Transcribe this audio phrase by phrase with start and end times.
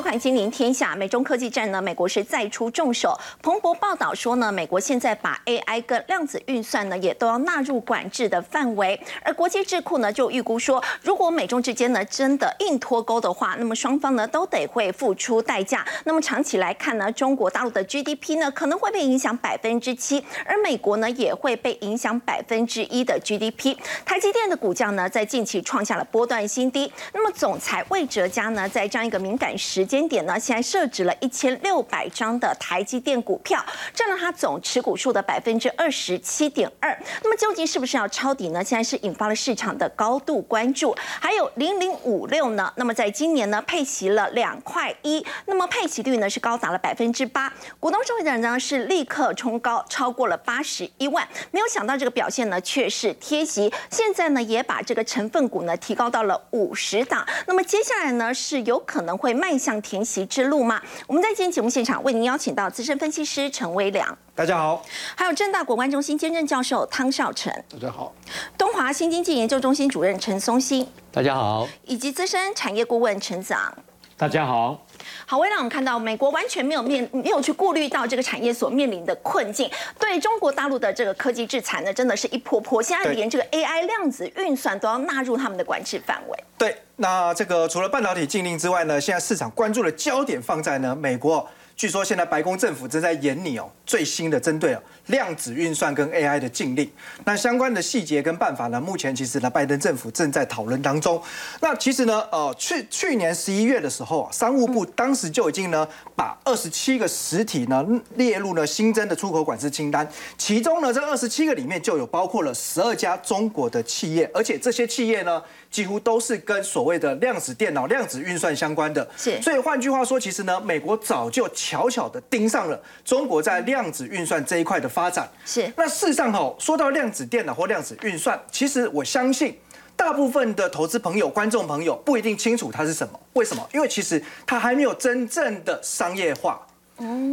[0.00, 0.94] 收看《金陵天下》。
[0.96, 3.14] 美中科技战呢，美国是再出重手。
[3.42, 8.98] 彭博报道说呢，美国现在把 AI 跟量子运算呢，也都要纳入管制的范围。
[9.22, 15.84] 而国际智库呢，就预估说，如果美中之间呢真的硬脱钩的话，那么双方呢都得会付出代价。
[16.04, 23.76] 那么长期来看呢，中国大陆的 GDP 呢可能会被影响百分之七，而美国呢也会被影响百分之一的 GDP。
[24.06, 26.90] 台积电的股价呢，在近期创下了波段新低。
[27.12, 33.60] 那么总裁魏哲嘉呢，在这样一个敏感时间点呢，现在设置了一千六百张的台积电股票，
[33.92, 36.96] 占了它总持股数的百分之二十七点二。
[37.24, 38.62] 那么究竟是不是要抄底呢？
[38.62, 40.96] 现在是引发了市场的高度关注。
[41.20, 51.26] 还有零零五六呢，那么在今年呢，配息了两块一，那么配息率呢是高达了百分之八，股东收益人呢是立刻冲高，超过了八十一万。
[51.50, 57.26] 没有想到这个表现呢，却是贴息，现在呢也把这个成分股呢提高到了五十档。
[57.46, 60.80] 那么接下来呢，是有可能会迈向填席之路吗？
[61.06, 64.82] 我们在今天节目现场为您邀请到资深分析师陈威良，大家好；
[65.14, 68.10] 还有正大国关中心兼任教授汤少成，大家好；
[68.56, 73.76] 东华新经济研究中心主任陈松兴，大家好；以及资深产业顾问陈子昂，
[74.16, 74.80] 大家好。
[75.26, 82.82] 好，为了我们看到美国完全没有面没有去顾虑到这个产业所面临的困境，对中国大陆的这个科技制裁呢，真的是一波波。
[82.82, 86.38] 现在连这个 AI 量子运算都要纳入他们的管制范围。
[86.58, 91.48] 对，那这个除了半导体禁令之外呢，现在市场关注的焦点放在呢美国。
[91.80, 96.86] 据说现在白宫政府正在研拟哦最新的针对哦量子运算跟 AI 的禁令。
[97.24, 101.20] 那相关的细节跟办法呢，目前其实呢拜登政府正在讨论当中。
[101.62, 107.82] 那其实呢，呃去去年十一月的时候啊，商务部当时就已经呢把二十七个实体呢
[108.16, 115.42] 列入了新增的出口管制清单，其中呢这二十七个里面就有包括了十二家中国的企业，而且这些企业呢。
[115.70, 119.40] 几乎都是跟所谓的量子电脑、量子运算相关的，是。
[119.40, 125.30] 所以换句话说，其实呢，美国早就巧巧的盯上了中国在量子运算这一块的发展。
[125.44, 125.72] 是。
[125.76, 129.56] 那事实上哈，说到量子电脑或量子运算，其实我相信
[129.94, 133.20] 大部分的投资朋友、观众朋友不一定清楚它是什么。
[133.34, 133.64] 为什么？
[133.72, 136.60] 因为其实它还没有真正的商业化。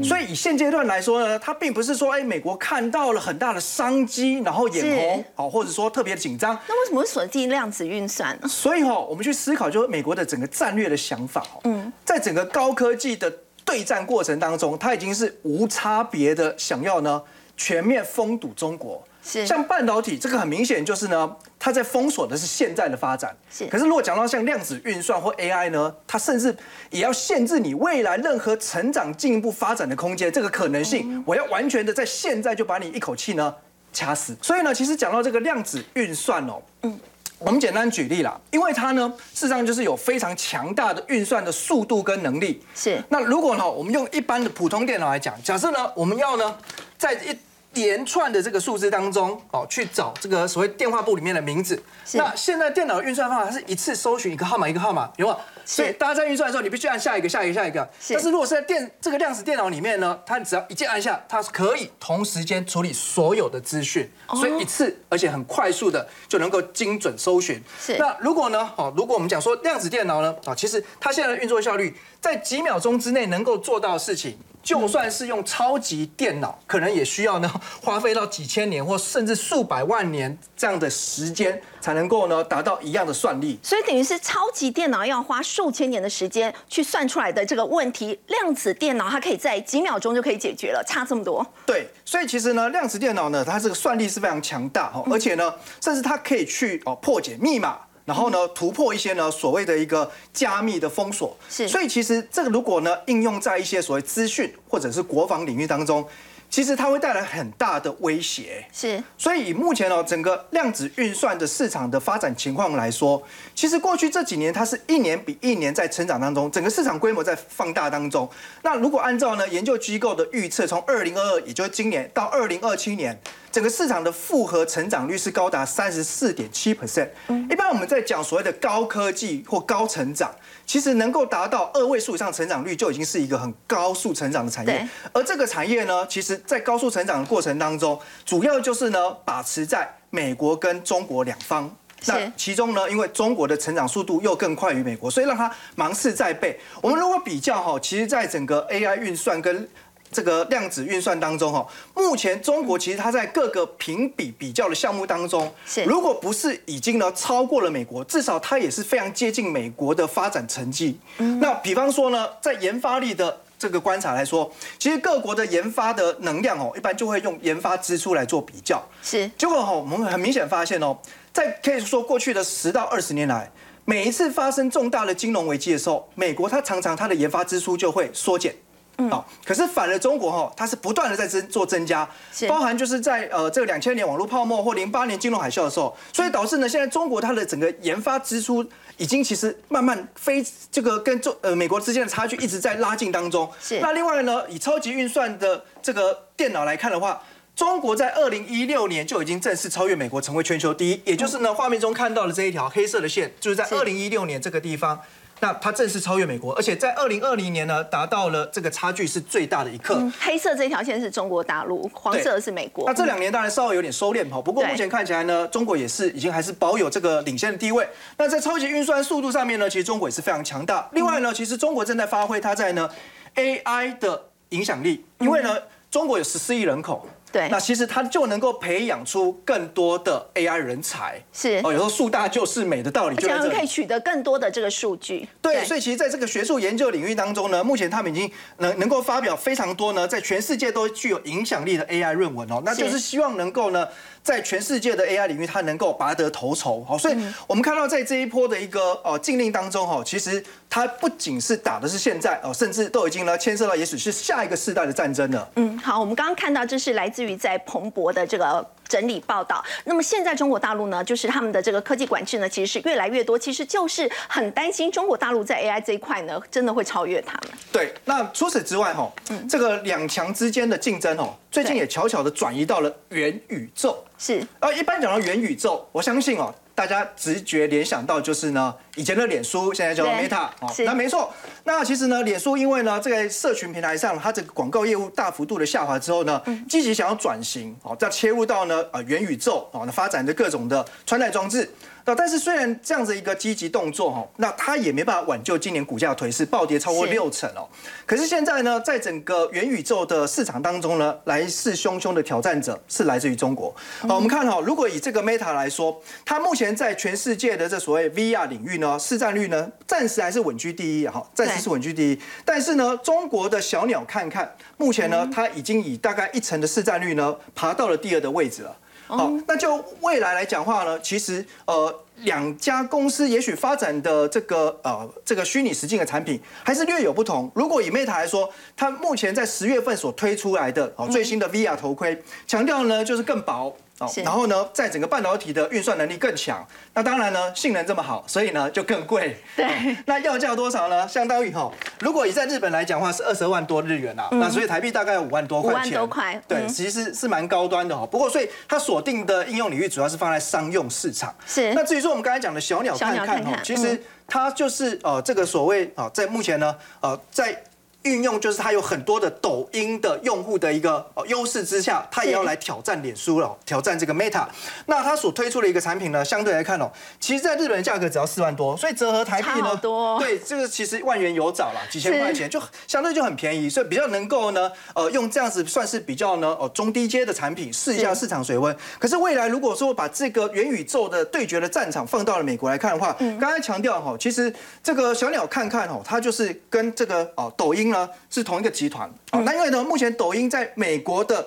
[0.01, 6.57] 所以以现阶段来说呢，它并不是说，哎，美国看到了很大的商机，然后眼红，好，或者说特别紧张。
[6.69, 8.47] 那为什么会锁定量子运算呢？
[8.47, 11.45] 所以哈，我们去思考，就是美国的整个战略的想法。
[11.65, 13.29] 嗯，在整个高科技的
[13.67, 17.21] 对战过程当中，他已经是无差别的想要呢
[17.57, 19.03] 全面封堵中国。
[19.21, 23.35] 像半导体这个很明显就是呢，它在封锁的是现在的发展。
[23.51, 23.67] 是。
[23.67, 26.55] 可是如果讲到像量子运算或 AI 呢，它甚至
[26.91, 33.53] 也要限制你未来任何成长进一步发展的空间，这个可能性，我要完全的在现在就把你一口气呢
[33.91, 34.33] 掐死。
[34.41, 36.97] 所以呢，其实讲到这个量子运算哦，嗯，
[37.39, 42.61] 我们简单举例啦，因为它呢，事实上就是有非常强大的运算的速度跟能力。
[42.73, 43.01] 是。
[43.09, 46.57] 那如果呢，我们用一般的普通电脑来讲，假设呢，我们要呢，
[46.97, 47.37] 在一
[47.77, 51.81] 连串的这个数字当中，哦，去找这个所谓电话簿里面的名字。
[52.13, 55.37] 那现在电脑运算方法是一次搜寻一个号码一个号码，有吗？
[55.63, 57.87] 所以大家在运算的时候，你必须按下一个、下一个、下一个。
[58.09, 67.61] 但是如果是在电这个量子电脑里面呢，它只要一键按下，它是可以同时间处理所有的资讯，所以一次而且很快速的就能够精准搜寻。
[67.79, 67.97] 是。
[67.97, 68.69] 那如果呢？
[68.77, 70.33] 哦，如果我们讲说量子电脑呢？
[70.45, 74.37] 啊，其实它现在的运作效率在几秒钟之内能够做到的事情。
[74.67, 77.49] 就算是用超级电脑，可能也需要呢
[77.81, 83.57] 花费到几千年或甚至数百万年这样的时间，才能够呢达到一样的算力。
[83.63, 91.47] 所以等于是超级电脑要花数千年的时间去算出来的这个问题，量子电脑它可以在几秒钟就可以解决了，差这么多。
[91.65, 97.79] 对，所以其实呢，量子电脑呢，它这个算力是非常强大哈，而且呢，甚至它可以去哦破解密码。
[98.07, 101.67] 然后呢，突破一些呢所谓的一个加密的封锁，是。
[101.67, 106.07] 所以其实这个如果呢应用在一些所谓资讯或者是国防领域当中，
[106.49, 108.65] 其实它会带来很大的威胁。
[108.71, 109.03] 是。
[109.17, 113.21] 所以以目前呢整个量子运算的市场的发展情况来说，
[113.53, 118.29] 其实过去这几年它是一年比一年在成长当中，整个市场规模在放大当中。
[118.61, 123.19] 那如果按照呢研究机构的预测，从二零二二，也就是今年到二零二七年。
[123.51, 127.09] 整个市场的复合成长率是高达三十四点七 percent。
[127.49, 130.33] 一般我们在讲所谓的高科技或高成长，
[130.65, 134.87] 其实能够达到二位数以上成长率，就已经是一个很高速成长的产业。
[135.13, 141.75] 而这个产业呢，其实在高速成长的过程当中，主要就是呢，把持在美国跟中国两方。
[142.05, 146.59] 那其中呢，因为中国的成长速度又更快于美国，所以让它芒刺在背。
[146.79, 149.67] 我们如果比较哈，其实在整个 AI 运算跟
[150.11, 160.97] 这个量子运算当中哈，目前中国其实它在各个评比比较的项目当中，是如果不是已经呢超过了美国，至少它也是非常接近美国的发展成绩。
[161.17, 168.81] 那比方说呢，在研发力的这个观察来说，其实各国的研发的能量哦，一般就会用研发支出来做比较。
[169.03, 170.97] 是结果哈，我们很明显发现哦，
[171.33, 173.51] 在可以说过去的十到二十年来，
[173.83, 178.55] 每一次发生重大的金融危机的时候，美国它常常它的研发支出就会缩减。
[178.97, 182.07] 哦，可是反了中国哈，它是不断的在增做增加，
[182.47, 188.65] 包含就是在呃这个两千年网络泡沫或零八年金融海啸的时候，所以导致呢现在中国它的整个研发支出
[188.97, 193.47] 已经其实慢慢非这个跟中呃美国之间的差距一直在拉近当中。
[193.61, 193.79] 是。
[193.81, 197.21] 那另外呢，以超级运算的这个电脑来看的话，
[197.55, 200.99] 中国在二零一六年就已经正式超越美国，成为全球第一。
[201.05, 204.99] 也就是呢，画面中看到的这一条黑色的线，就是在二零一六年这个地方。
[205.39, 210.01] 那它正式超越美国，而且在二零二零年呢，达到了这个差距是最大的一刻。
[210.19, 212.85] 黑色这条线是中国大陆，黄色是美国。
[212.87, 217.87] 那这两年当然稍微有点收敛哈，不过目前看起来呢，中国也是已经还是保有这个领先的地位。
[218.17, 220.89] 那在超级运算速度上面呢，其实中国也是非常强大。
[220.93, 222.89] 另外呢，其实中国正在发挥它在呢
[223.35, 225.55] AI 的影响力，因为呢，
[225.91, 227.07] 中国有十四亿人口。
[227.37, 231.61] 对，那其实它就能够培养出更多的 AI 人才，是。
[231.63, 235.27] 哦，有时候树大就是美的道理，就可以取得更多的这个数据。
[235.39, 242.97] 对，所以其实在这个学术研究领域当中呢，目前他们已经能能够发表非常多呢，在全世界都具有影响力的 AI 论文哦，那就是。
[242.97, 243.87] 希望能够呢。
[244.23, 247.15] 在全世界的 AI 领域，它能够拔得头筹，好，所以
[247.47, 255.49] 我们看到在这一波的一个呃禁令当中，哈，其实它不仅是打的是现在哦，甚至都已经呢牵涉到也许是下一个世代的战争了。
[255.55, 258.65] 嗯，好，我们刚刚看到这是来自于在彭博的这个。
[258.87, 259.63] 整理报道。
[259.85, 267.51] 那么现在中国大陆呢，就是他们的这个科技管制呢，其实是越来越多，其实就是很担心中国大陆在 AI 这一块呢，真的会超越他们。
[267.71, 269.11] 对，那除此之外哈，
[269.49, 274.03] 这个两强之间的竞争哦，最近也悄悄的转移到了元宇宙。
[274.17, 276.53] 是，呃，一般讲到元宇宙，我相信哦。
[276.77, 281.33] 大家直觉联想到就是呢，以前的脸书现在叫 Meta，哦，那没错。
[281.63, 286.39] 那其实呢，脸书因为呢，这个社群平台上它这个广告业务大幅度的下滑之后呢，
[286.69, 291.67] 积极想要转型，哦，再切入到呢，呃，元宇宙，哦，那发展的各种的穿戴装置。
[292.15, 297.67] 但是虽然这样子一个积极动作哈，那它也没办法挽救今年股价颓势暴跌超过六成哦。
[298.05, 303.75] 可是现在呢，在整个元宇宙的市场当中呢，来势汹汹的挑战者是来自于中国。
[304.07, 312.19] 好，我们看哈，如果以这个 Meta 来说，它目前在全世界的这所谓 VR 领域呢，市占率呢，暂时还是稳居第一哈，暂时是稳居第一。
[312.45, 318.75] 但是呢，中国的小鸟看看，目前呢，它已经以大概一成的市占率呢，爬到了第二的位置了。
[319.07, 322.03] 好，那就未来来讲话呢，其实呃。
[322.21, 327.51] 两家公司也许发展的这个呃这个虚拟实境的产品还是略有不同。
[327.53, 333.71] 如果以 Meta 来说，它目前在十月份所推出来的哦最新的 VR 头盔，强调呢就是更薄。
[333.99, 339.35] 哦，然后呢，在整个半导体的运算能力更强，那当然呢，性能这么好，所以呢就更贵。
[339.55, 341.07] 对，那要价多少呢？
[341.07, 345.81] 相当于哈，如果以在日本来讲的话是二十万多日元啊，那所以台币大概五万多块钱。
[345.81, 346.41] 五万多块。
[346.47, 348.05] 对，其实是蛮高端的哦。
[348.05, 351.33] 不过，所以它锁定的应用领域主要是放在商用市场。
[351.47, 351.73] 是。
[351.73, 357.63] 那至于说我们刚才讲的小鸟看看哈，其实它就是呃这个所谓啊，在目前呢呃在。
[358.07, 364.45] 运用就是它有很多的抖音的用户的一个优势之下，它也要来挑战脸书了，挑战这个 Meta。
[364.85, 369.75] 那它所推出的一个产品呢，相对来看哦，其实在日本的价格只要四万多，所以折合台币呢，
[370.19, 378.75] 对，这个其实万元有找了，几千块钱就相对就很便宜，所以比较能够呢，呃，用这样子算是比较呢，哦，中低阶的产品试一下市场水温。
[378.99, 387.96] 可是未来如果说把这个元宇宙的对决的战场放到了美国来看的话，刚才强调哈，其实这个小鸟看看哦，它就是跟这个哦抖音呢。
[388.29, 389.09] 是同一个集团。
[389.31, 391.45] 哦，那因为呢，目前抖音在美国的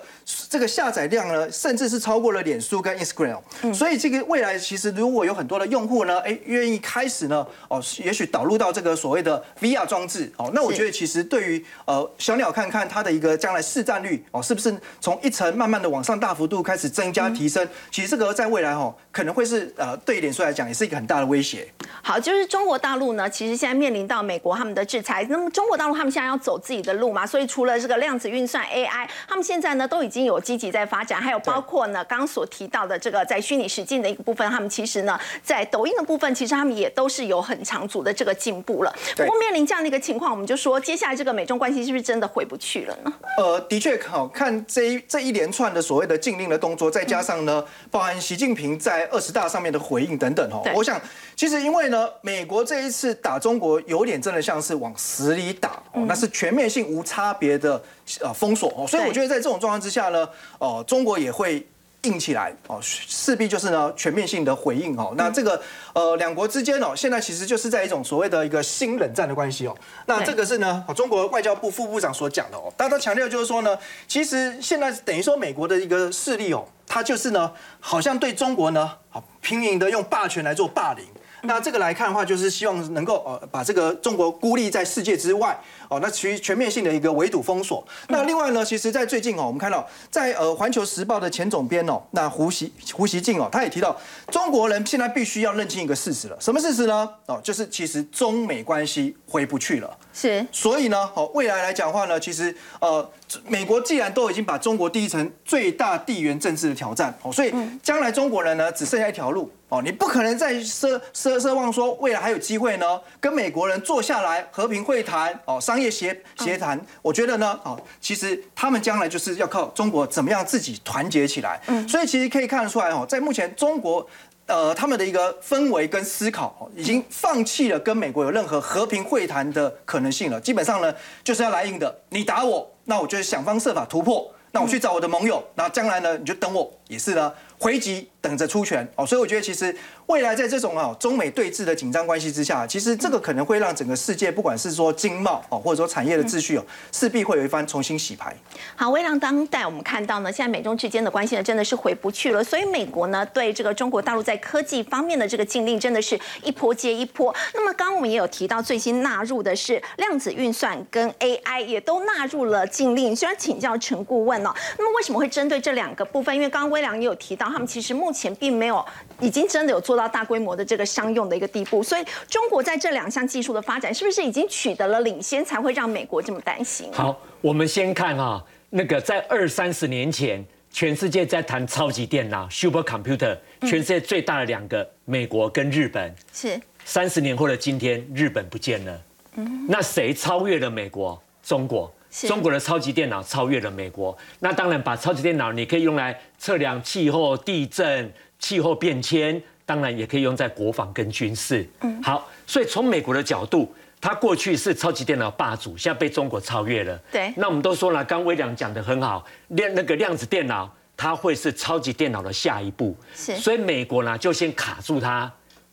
[0.51, 3.41] 这个下载量呢，甚至是超过了脸书跟 Instagram，
[3.73, 10.31] 所以这个未来其实如果有很多的用户呢，哎，愿意开始呢，哦，也许导入到这个所谓的 VR 装置。
[10.37, 21.67] 哦，那我觉得其实对于呃小鸟看看它的一个将来市占率哦，是不是从一层慢慢的往上大幅度开始增加提升，其实这个在未来哦，可能会是呃对脸书来讲也是一个很大的威胁。
[22.03, 38.95] 好，就是中国大陆呢，其实现在面临到美国他们的制裁，那么中国大陆他们现在要走自己的路嘛，所以除了这个量子运算 AI，他们现在呢都已经有积极在发展，还有包括呢刚刚所提到的这个在虚拟实境的一个部分，他们其实呢在抖音的部分，其实他们也都是有很长足的这个进步了。
[39.17, 43.13] 不过面临这样的一个情况，我们就说接下来这个美中关系是不是真的回不去了呢？
[43.37, 51.01] 呃，的确，好看这一这一连串的所谓的禁令的动作，再加上呢，包含习近平在二十大上面的回应等等哦，我想
[51.35, 57.81] 其实因为呢，美国这一次打中国有点真的像是往死里打哦，那是全面性无差别的
[58.21, 61.65] 呃封锁哦，所以我觉得在这种状况之下呢，哦，中国也会。
[62.05, 65.13] 硬起来哦，势必就是呢全面性的回应哦。
[65.19, 65.61] 那这个
[65.93, 69.77] 呃两国之间哦，现在其实就是在一种所谓的一个新冷战的关系哦。
[70.07, 72.73] 那这个是呢，中国外交部副部长所讲的哦。
[72.75, 73.77] 大家都强调就是说呢，
[74.09, 81.05] 其实现在等于说美国的一个势力哦，它就是呢，好像对中国呢，好拼命的用霸权来做霸凌。
[81.43, 87.87] 那这个来看的话，就是希望能够呃把这个中国孤立在世界之外哦，那其全面性的一个围堵封锁。
[88.09, 93.97] 那另外呢，其实，在最近哦，我们看到在呃《环球时报》的前总编哦，那胡锡胡锡进哦，他也提到，
[94.31, 97.09] 中国人现在必须要认清一个事实了，什么事实呢？
[97.27, 99.97] 哦，就是其实中美关系回不去了。
[100.13, 100.47] 是。
[100.53, 103.11] 所以呢，哦，未来来讲话呢，其实呃，
[103.47, 107.53] 美国既然都已经把中国第一层最大地缘政治的挑战哦，所以
[107.83, 109.51] 将来中国人呢，只剩下一条路。
[109.69, 116.81] 哦，你不可能再奢奢奢望说未来还有机会呢，跟美国人坐下来和平会谈，哦，商业协协谈。
[117.01, 121.61] 我觉得呢，哦，其实他们将来就是要靠中国怎么样自己团结起来。
[121.69, 124.05] 嗯，所以其实可以看得出来，哦，在目前中国，
[124.51, 130.41] 呃，他们的一个氛围跟思考，已经放弃了跟美国有任何和平会谈的可能性了。
[130.41, 130.93] 基本上呢，
[131.23, 137.33] 就是要来硬的，你打我，那我就想方设法突破，那我去找我的盟友，那将来呢，你就等我，也是呢。
[137.63, 148.35] 回击等着出拳哦，所以我觉得其实未来在这种啊中美对峙的紧张关系之下，其实这个可能会让整个世界不管是说经贸哦，或者说产业的秩序哦，势必会有一番重新洗牌。
[148.75, 157.35] 好，微量当代我们看到呢，现在美中之间的关系呢真的是回不去了，所以美国呢对这个中国大陆在科技方面的这个禁令真的是一波接一波。
[157.53, 163.15] 那么刚刚我们也有提到，最新纳入的是量子运算跟 AI 也都纳入了禁令。
[163.15, 166.35] 虽然请教陈顾问哦，那么为什么会针对这两个部分？
[166.35, 167.47] 因为刚刚微良也有提到。
[167.47, 168.85] 他们其实目前并没有，
[169.21, 176.91] 已经真的有做到大规模的这个商用的一个地步，所以中国在这两项技术的发展，是不是已经取得了领先，才会让美国这么担心？
[176.93, 186.15] 好，我们先看哈，那个在二三十年前，全世界在谈超级电脑 （super computer），全世界最大的两个，美国跟日本。
[186.33, 186.59] 是。
[186.85, 189.03] 三十年后的今天，日本不见了。
[189.37, 189.67] 嗯。
[189.69, 191.21] 那谁超越了美国？
[191.43, 191.93] 中国。
[192.11, 201.69] 中国的超级电脑超越了美国，那当然把超级电脑你可以用来测量气候、地震、气候变迁，当然也可以用在国防跟军事。
[201.83, 206.99] 嗯，好，所以从美国的角度，它过去是超级电脑霸主，现在被中国超越了。
[207.13, 212.97] 对，那我们都说了，刚微良讲的很好，量那个量子电脑它会是超级电脑的下一步。
[213.15, 215.33] 是，所以美国呢就先卡住它，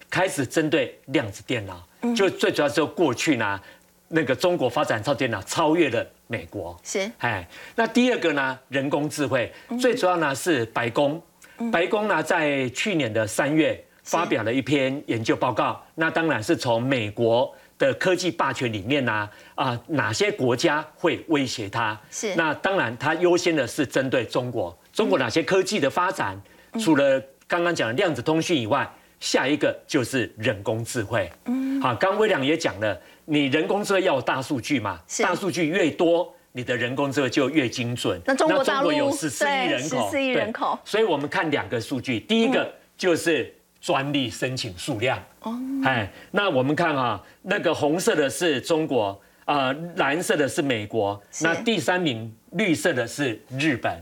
[0.10, 1.84] 开始针对量子电脑，
[2.16, 3.60] 就最主要是过去呢。
[4.10, 8.58] 那个中国发展超电脑超越了美国，是哎，那第二个呢？
[8.70, 11.22] 人工智慧最主要呢是白宫，
[11.72, 22.00] 白宫呢在去年的三月发表了一篇研究报告，那当然是从美国的科技霸权里面呢啊哪些国家会威胁它？
[22.10, 26.40] 是那当然它优先的是针对中国，中国哪些科技的发展？
[26.80, 31.30] 除了刚刚讲的量子通讯以外，下一个就是人工智慧。
[31.46, 32.98] 嗯，好，刚微良也讲了。
[33.30, 35.02] 你人工智能要有大数据嘛？
[35.22, 38.22] 大数据越多，你的人工智能就越精准。
[38.26, 45.22] 那中国大陆有十四亿人口，十四亿人口，所以我们看两个数据，第一个就是专利申请数量。
[45.42, 45.54] 哦，
[45.84, 54.02] 哎，那我们看啊，那个红色的是中国，呃，蓝色的是美国，那第三名绿色的是日本。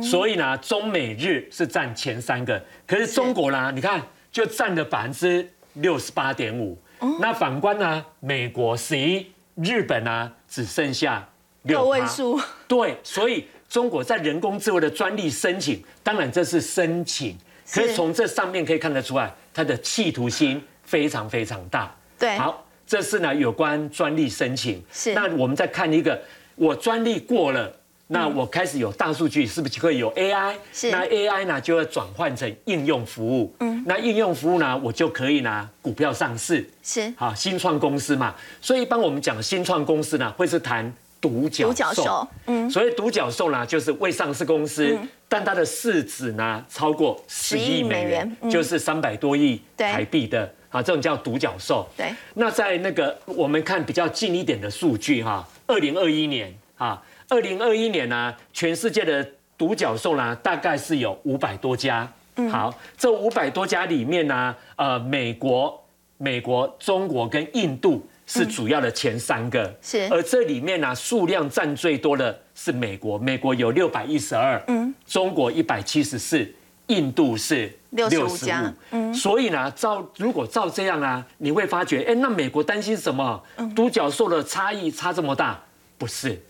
[0.00, 4.00] 所以呢，中美日是占前三个，可是中国呢，你看
[4.30, 6.78] 就占了百分之六十八点五。
[7.18, 8.04] 那反观呢？
[8.20, 9.26] 美国十一，
[9.56, 11.26] 日本呢只剩下
[11.62, 12.40] 六位数。
[12.68, 17.36] 对，所以中国在人工智慧的专利申请，当然这是申请，
[17.72, 21.94] 可是从这上面可以看得出来，它的企图心非常非常大。
[22.18, 24.84] 对，好，这是呢有关专利申请。
[24.92, 26.20] 是，那我们再看一个，
[26.54, 27.79] 我专利过了。
[28.12, 30.54] 那我开始有大数据，是不是会有 AI？
[30.72, 30.90] 是。
[30.90, 33.54] 那 AI 呢，就会转换成应用服务。
[33.60, 33.84] 嗯。
[33.86, 36.68] 那应用服务呢，我就可以拿股票上市。
[36.82, 37.12] 是。
[37.16, 41.68] 好，新创公司嘛，所以一般我们讲新创公司呢，会是谈独角兽。
[41.68, 42.28] 独角兽。
[42.46, 42.68] 嗯。
[42.68, 44.98] 所以独角兽呢，就是未上市公司，
[45.28, 50.52] 但它的市值呢超过十亿美元，就是三百多亿台币的。
[50.70, 51.88] 啊，这种叫独角兽。
[51.96, 52.12] 对。
[52.34, 57.00] 那在那个我们看比较近一点的数据哈，二零二一年啊。
[57.30, 62.06] 二零二一年呢，全世界的独角兽呢，大概是有五百多家。
[62.50, 65.80] 好，这五百多家里面呢，呃，美国、
[66.18, 69.72] 美国、中国跟印度是主要的前三个。
[69.80, 70.08] 是。
[70.10, 74.60] 而这里面呢，数量占最多的是美国，美国有六百一十二。
[74.66, 74.92] 嗯。
[75.06, 76.52] 中国一百七十四，
[76.88, 78.74] 印度是六十五家。
[78.90, 79.14] 嗯。
[79.14, 83.40] 所以呢，照如果照这样啊，你会发觉，哎，那美国担心什么？
[83.76, 85.62] 独角兽的差异差这么大？
[85.96, 86.40] 不是，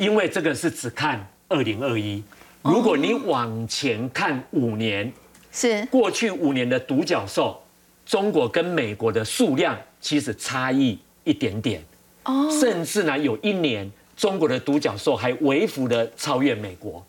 [0.00, 2.22] 因为这个是只看二零二一。
[2.62, 5.12] 如果你往前看五年，
[5.52, 7.62] 是过去五年的独角兽，
[8.06, 11.84] 中国跟美国的数量其实差异一点点，
[12.24, 17.04] 哦，甚至呢有一年中国的独角兽还微幅的超越美国。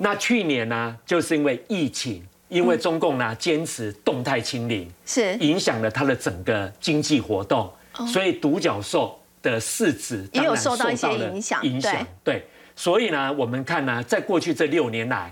[0.00, 7.70] 那去年呢，就是因为疫情，因为中共呢坚持动态清零，是影响了它的整个经济活动，
[8.10, 12.46] 所以独角兽的市值也有受到一些影响，影响对。
[12.74, 15.30] 所以呢，我们看呢，在过去这六年来，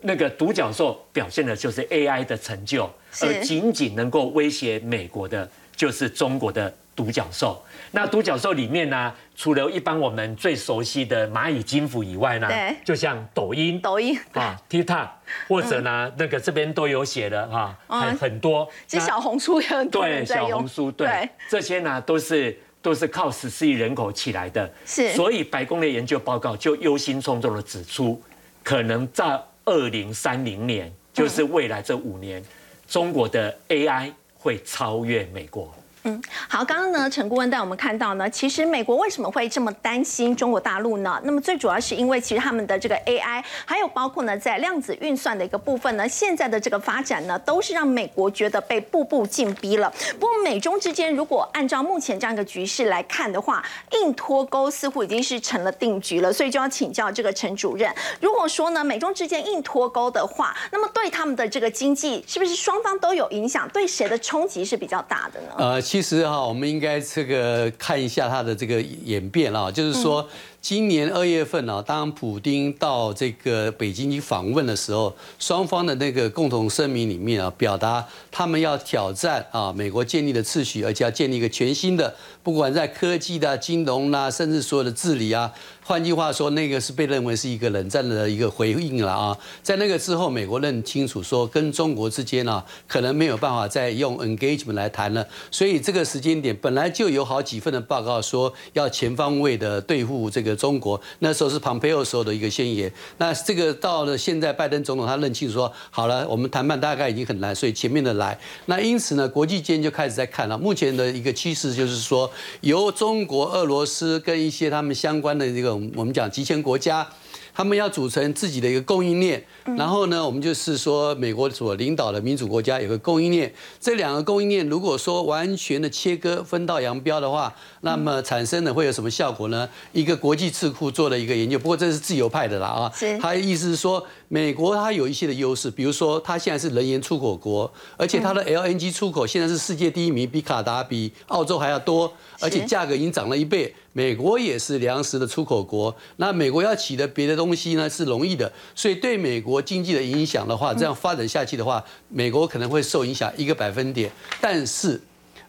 [0.00, 2.84] 那个独角兽表现的就是 AI 的成就，
[3.22, 7.64] 而仅仅能够威胁美国的，就是中国的独角兽。
[7.90, 12.50] 那独角兽里面呢，除了一般我们最熟悉的蚂蚁金服以外呢，
[12.84, 15.08] 就像抖音、抖音啊、TikTok，
[15.48, 18.68] 或者呢，那个这边都有写的哈，很很多。
[18.86, 22.60] 其实小红书也很多对，小红书对，这些呢都是。
[22.84, 28.20] 都是靠十四亿人口起来的，是，所以白宫的研究报告就忧心忡忡的指出，
[28.62, 32.44] 可能在二零三零年，就是未来这五年，
[32.86, 35.74] 中国的 AI 会超越美国。
[36.06, 41.18] 嗯，好，刚刚呢，陈顾问带我们看到呢，其实美国为什么会这么担心中国大陆呢？
[41.24, 49.90] 那么最主要是因为其实他们的这个 AI，还有包括呢在量子运算的一个部分呢，现在的这个发展呢，都是让美国觉得被步步进逼了。
[50.20, 56.30] 不过美中之间如果按照目前这样一个局势来看的话，硬脱钩似乎已经是成了定局了。
[56.30, 63.66] 所以就要请教这个陈主任，如果说呢美中之间硬脱钩的话，那么对他们的这个经济是不是双方都有影响？
[63.70, 65.54] 对谁的冲击是比较大的呢？
[65.56, 65.80] 呃。
[65.94, 70.28] 其实哈，我们应该这个看一下它的这个演变啊，就是说。
[70.64, 85.52] 今年二月份呢，当普京到这个北京去访问的时候，双方的那个共同声明里面啊，表达他们要挑战啊美国建立的秩序，而且要建立一个全新的，不管在科技的、金融啦，甚至所有的治理啊。
[85.86, 89.36] 换句话说，那个是被认为是一个冷战的一个回应了啊。
[89.62, 95.28] 在那个之后，美国认清楚说，跟中国之间呢，可能没有办法再用 engagement 来谈了。
[95.50, 100.53] 所以这个时间点本来就有好几份的报告说要全方位的对付这个。
[100.54, 110.56] 中国那时候是 Pompeo 时候的一个宣言，那这个到了现在拜登总统他认清说好了，我们谈判大概已经很难，所以前面的来，那因此呢，国际间就开始在看了。
[110.56, 117.06] 目前的一个趋势就是说，由中国、俄罗斯跟一些他们相关的这个我们讲集权国家。
[117.54, 119.42] 他们要组成自己的一个供应链，
[119.76, 123.54] 然后呢，我们就是说，美国所领导的民主国家有个供应链。
[123.80, 129.68] 这两个供应链如果说完全的切割、分道扬镳的话，那么产生的会有什么效果呢？
[129.92, 134.04] 一个国际智库做了一个研究，不过这是自由派的啦啊，他的意思是说。
[134.26, 143.72] 美国它有一些的优势，比如说它现在是能源出口国，而且它的 LNG 出口现在是世界第一名，比卡达、比澳洲还要多，而且价格已经涨了一倍。
[143.94, 155.00] 美国也是粮食的出口国，那美国要取得别的东西呢是容易的，所以对美国经济的影响的话，这样发展下去的话，美国可能会受影响一个百分点，但是。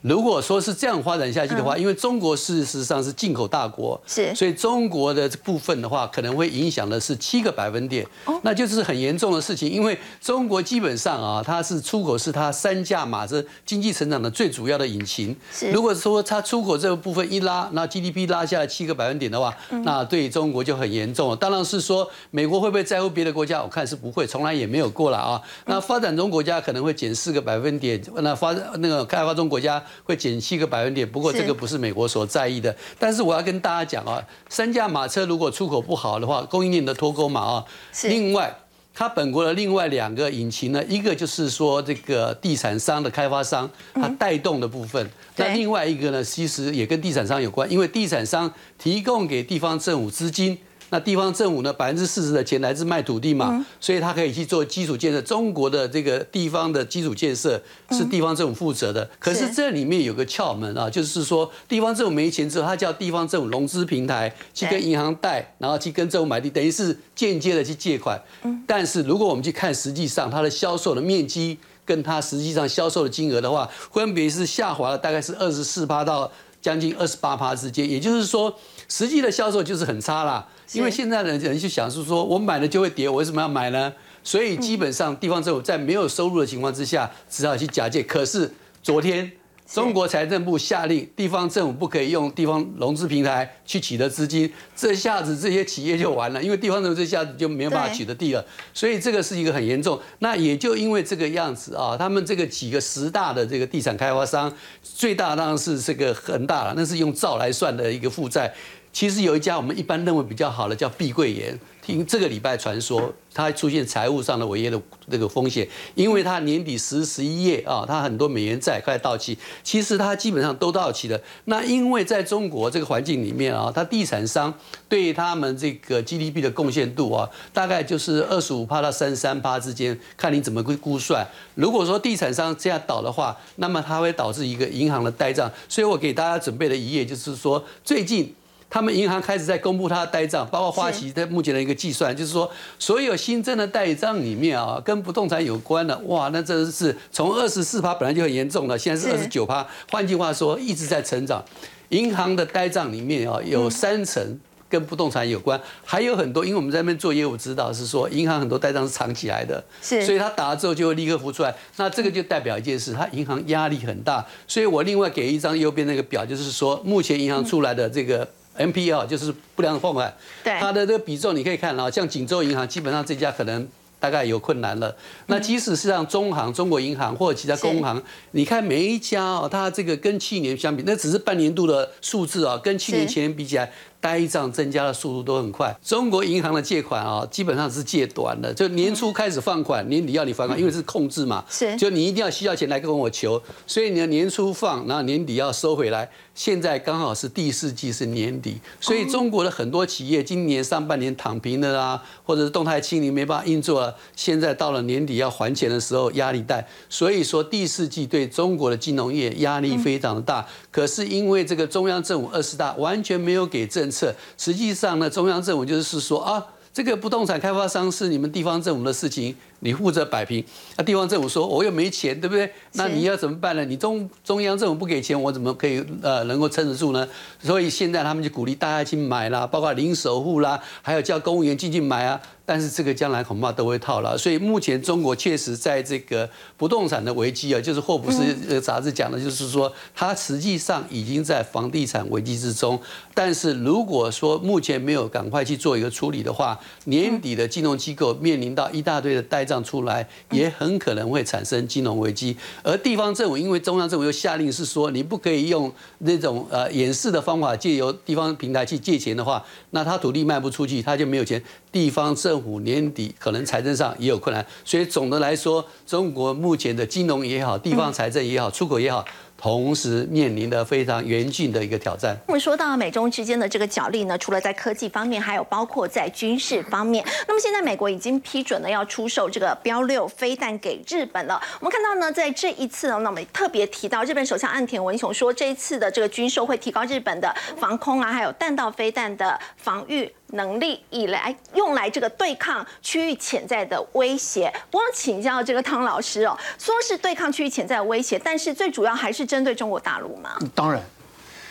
[0.01, 8.05] 如果说是这样发展下去的话，因为中国事实上是进口大国，是，所以中国的部分的话，可能会影响的是七个百分点，
[8.43, 9.69] 那就是很严重的事情。
[9.69, 15.35] 因为中国基本上啊，它是出口是它三驾马车经济成长的最主要的引擎。
[15.73, 21.35] 如果说它出口这个部分一拉，那 GDP 拉下来七个百分点的话，那对中国就很严重了。
[21.35, 23.63] 当然是说美国会不会在乎别的国家？
[23.63, 25.41] 我看是不会，从来也没有过了啊。
[25.65, 29.81] 那发展中国家可能会减四个百分点，那发那个开发中国家。
[30.03, 32.75] 会减七个百分点，不过这个不是美国所在意的。
[32.99, 37.65] 但是我要跟大家讲啊，三驾马车如果出口不好的话，供应链的脱钩嘛啊。
[38.03, 38.55] 另外，
[38.93, 45.09] 它本国的另外两个引擎呢，一个就是说这个地产商的开发商，它带动的部分。
[45.35, 50.57] 那另外一个呢，其实也跟地产商有关，因为地产商提供给地方政府资金。
[50.95, 51.73] 那地方政府呢？
[51.73, 55.21] 百分之四十的钱来自卖土地嘛，所以他可以去做基础建设。
[55.21, 59.09] 中国的这个地方的基础建设是地方政府负责的。
[59.19, 68.17] 可是这里面有个窍门啊，就是说地方政府没钱之后，他叫地方政府融资平台去跟银行贷，然后去跟政府买地，等于是间接的去借款。
[68.65, 76.31] 但是如果我们去看实际上它的销售的面积跟它实际上销售的金额的话，分别是下滑了大概是二十四趴到
[76.61, 77.89] 将近二十八趴之间。
[77.89, 78.55] 也就是说，
[78.87, 80.47] 实际的销售就是很差啦。
[80.73, 83.93] 因为现在的人就想是说，我买了就会跌，我为什么要买呢？
[84.23, 88.01] 所以基本上地方政府在没有收入的情况之下，只好去假借。
[88.01, 88.51] 可是
[88.81, 89.31] 昨天
[89.67, 98.45] 中国财政部下令，地方政府不可以用地方融资平台去取得资金，这下子这些企业就完了，因为地方政府这下子就没有办法取得地了。
[98.73, 99.99] 所以这个是一个很严重。
[100.19, 104.51] 那也就因为这个样子啊，他们这个几个十大的这个地产开发商，
[104.83, 108.53] 最大当然是这个恒大了，那是用兆来算的一个负债。
[108.95, 114.81] 其实有一家我们一般认为比较好的叫碧桂园，听这个礼拜传说它出现财务上的违约的
[115.11, 121.19] 这个风险，因为它年底十十一月啊，它很多美元债快到期，其实它基本上都到期了。
[121.43, 124.53] 那因为在中国这个环境里面啊，它地产商
[124.87, 131.27] 对他们这个 GDP 的贡献度啊，大概就是二十五趴到三十三趴之间，看你怎么估估算。
[131.55, 135.51] 如果说地产商这样倒的话，那么它会导致一个银行的呆账。
[135.67, 138.33] 所以我给大家准备的一页就是说，最近。
[138.69, 149.65] 他们银行开始在公布它的呆账，包括花旗在目前的一个计算，就是说所有新增的呆账里面啊，跟不动产有关的，哇，那真的是从二十四趴本来就很严重了，现在是二十九趴。
[149.89, 151.43] 换句话说，一直在成长。
[151.89, 161.55] 银行的呆账里面啊，有三成跟不动产有关，还有很多，因为我们在那边做业务，指导是说银行很多呆账是藏起来的，是，所以他打了之后就会立刻浮出来。
[161.77, 164.25] 那这个就代表一件事，他银行压力很大。
[164.47, 168.27] 所以我另外给一张右边那个表，就是说目前银行出来的这个。
[168.57, 170.13] NPL 就是不良放款，
[170.43, 173.67] 它的这个比重你可以看啊，像锦州银行基本上这家可能
[173.99, 174.95] 大概有困难了。
[175.27, 183.71] 那即使是像中行、中国银行或者其他工行，你看每一家哦，它这个跟去年相比，那只是半年度的数字啊，跟去年前比起来。
[183.99, 185.75] 呆账增加的速度都很快。
[185.83, 196.09] 中国银行的借款啊，基本上是借短的，就年初开始放款，年底要你还款，因为是控制嘛，是，就你一定要需要钱来跟我求，所以你要年初放，然后年底要收回来。
[196.35, 210.45] 现在刚好是第四季是年底，所以中国的很多企业今年上半年躺平的啊，或者是动态清零没办法运作了，现在到了年底要还钱的时候压力大，所以说第四季对中国的金融业压力非常的大。
[210.69, 219.33] 可是因为这个中央政府二十大完全没有给政策，实际上呢，中央政府就是说啊，这个不动产开发商是你们地方政府的事情。
[219.59, 220.43] 你负责摆平，
[220.77, 222.51] 那地方政府说我又没钱，对不对？
[222.73, 223.65] 那你要怎么办呢？
[223.65, 227.07] 你中中央政府不给钱，我怎么可以呃能够撑得住呢？
[227.41, 232.21] 所以现在他们就鼓励大家去买啦，包括零首付啦，还有叫公务员进去买啊。
[232.47, 234.15] 但是这个将来恐怕都会套牢。
[234.15, 242.79] 所以目前中国确实在这个不动产的危机啊，就是霍布斯呃杂志讲的，就是说它实际上已经在房地产危机之中。
[243.15, 249.65] 但是如果说目前没有赶快去做一个处理的话，年底的金融机构面临到一大堆的呆账。
[249.65, 269.03] 出来也很可能会产生金融危机，而地方政府因为中央政府又下令是说你不可以用那种呃掩饰的方法借由地方平台去借钱的话，那他土地卖不出去，他就没有钱，地方政府年底可能财政上也有困难，所以总的来说，中国目前的金融也好，地方财政也好，出口也好。
[269.37, 272.17] 同时面临的非常严峻的一个挑战。
[272.27, 277.05] 我们说到美中之间的这个角力呢，除了在科技方面，还有包括在军事方面。
[277.27, 281.41] 那么现在美国已经批准了要出售这个标六飞弹给日本了。
[281.59, 290.11] 我们看到呢，在这一次呢，那我们特别提到日本首相岸田文雄说，这一次的这个军售会提高日本的防空啊，还有弹道飞弹的防御。
[290.35, 300.37] 能力以来用来这个对抗区域潜在的威胁，我想请教这个汤老师哦，说是对抗区域潜在的威胁，但是最主要还是针对中国大陆吗？
[300.53, 300.81] 当然，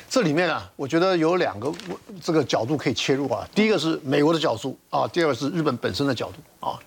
[0.08, 1.72] 这里面啊，我觉得有两个
[2.22, 3.46] 这个角度可以切入啊。
[3.54, 6.78] 第一个是美国的角度啊，第二个是日本本身的角度啊。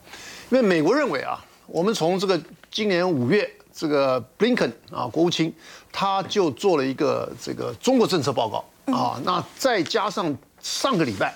[0.50, 5.54] 因为美国认为啊，我们从这个今年五月，这个布林肯啊国务卿
[5.92, 11.36] 他就做了一个这个中国政策报告啊，那再加上上个礼拜。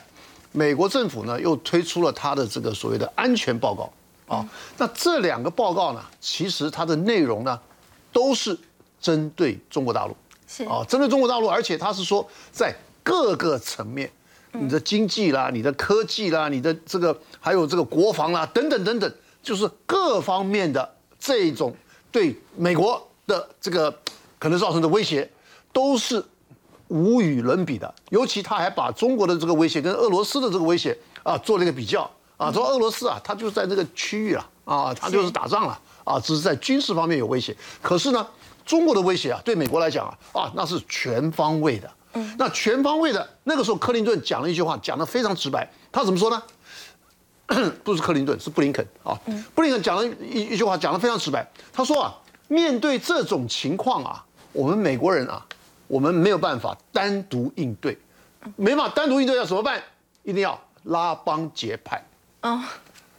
[0.53, 3.91] 美国政府呢又推出了它的这个所谓的安全报告
[4.27, 4.45] 啊，
[4.77, 7.59] 那这两个报告呢，其实它的内容呢，
[8.11, 8.57] 都是
[8.99, 10.15] 针对中国大陆，
[10.47, 14.11] 是啊，针对中国大陆，而且它是说在各个层面，
[14.51, 21.73] 你的经济啦、你的科技啦、你的这个还有这个国防啦等等等等，就是各方面的这种
[22.11, 23.97] 对美国的这个
[24.37, 25.29] 可能造成的威胁，
[25.71, 26.23] 都是。
[26.91, 37.55] 无与伦比的，尤其他还把中国的这个威胁跟俄罗斯的这个威胁啊做了一个比较啊，说俄罗斯啊，他就是在那个区域啊啊，他就是打仗了啊，只是在军事方面有威胁。
[37.81, 38.27] 可是呢，
[38.65, 41.89] 中国的威胁啊，对美国来讲啊，啊那是全方位的。
[42.13, 45.65] 嗯，那全方位的那个时候，克林顿讲了一句话，讲得非常直白。
[45.93, 46.43] 他怎么说呢？
[47.85, 49.17] 不是克林顿，是布林肯啊。
[49.55, 51.49] 布林肯讲了一一句话，讲得非常直白。
[51.71, 52.13] 他说啊，
[52.49, 55.45] 面对这种情况啊，我们美国人啊。
[55.91, 57.97] 我们没有办法单独应对，
[58.55, 59.83] 没办法单独应对要怎么办？
[60.23, 62.01] 一定要拉帮结派。
[62.43, 62.63] 哦，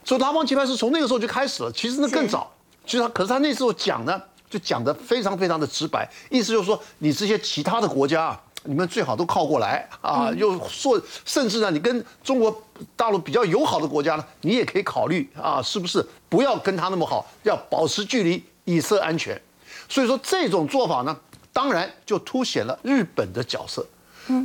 [0.03, 1.71] 所以拉帮结派是从那个时候就开始了。
[1.71, 2.51] 其实那更早，
[2.83, 10.31] 其实他可是他那时候讲呢，就讲的非常非常的直白，意思就是说，你这些其他的国家，你们最好都靠过来啊。
[10.35, 12.63] 又说，甚至呢，你跟中国
[12.95, 19.39] 大陆比较友好的国家呢，你也可以考虑啊，是不是不要跟他那么好，要保持距离以色安全。
[19.87, 21.15] 所以说这种做法呢。
[21.53, 23.85] 当然，就凸显了日本的角色。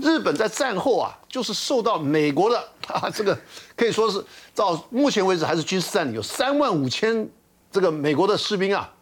[0.02, 3.38] 日本在战后啊，就是受到美国的啊，这个
[3.76, 7.28] 可以说是到目前为止还是军事占领，有三万五千
[7.70, 8.92] 这个美国的士兵啊，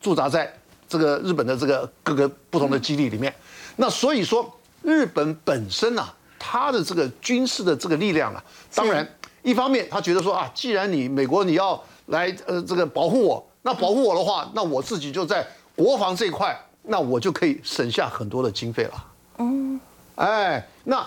[0.00, 0.52] 驻扎在
[0.88, 3.32] 这个日本的这个各个不同的基地里面。
[3.76, 8.42] 那所以说，日本本身啊，它的这个军事的这个力量啊，
[8.74, 9.08] 当然
[9.42, 15.46] 一方面他觉得说啊，既然你美国你要来呃这个保护我，那保护我的话，那我自己就在
[15.76, 19.04] 国防这一块，那我就可以省下很多的经费了。
[19.38, 19.80] 嗯，
[20.16, 21.06] 哎，那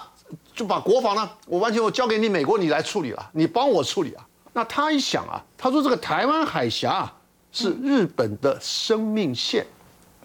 [0.54, 4.28] 就把国防呢，我完全我交给你美国你来处理了，你帮我处理啊。
[4.54, 7.14] 那他一想啊，他说这个台湾海峡啊
[7.52, 9.66] 是日本的生命线，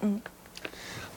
[0.01, 0.21] 嗯，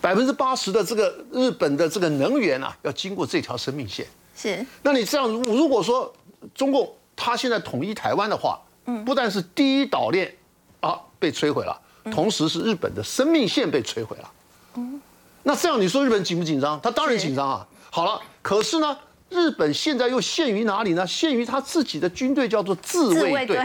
[0.02, 4.06] 百分之八十的这个日本的这个能源啊，要经过这条生命线。
[4.36, 6.14] 是，那你这样，如果说
[6.54, 10.36] 中共他现在统一台湾的话，嗯，不但是第一岛链
[10.82, 14.32] 啊被摧毁了，同时是日本的生命线被摧毁了。
[14.76, 15.02] 嗯，
[15.44, 16.80] 那这样你说日本紧不紧张？
[16.82, 17.68] 他当然紧张啊。
[17.92, 18.98] 好了，可是呢，
[19.30, 21.08] 日本现在又陷于哪里呢？
[21.08, 23.60] 陷于他自己的军队叫做自卫队。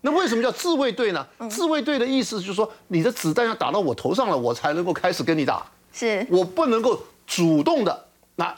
[0.00, 1.26] 那为什么叫自卫队呢？
[1.48, 5.64] 自卫队的意思就是说，你的子弹要打到我头上了，我才能够开始跟你打。
[5.92, 8.54] 是，我不能够主动的那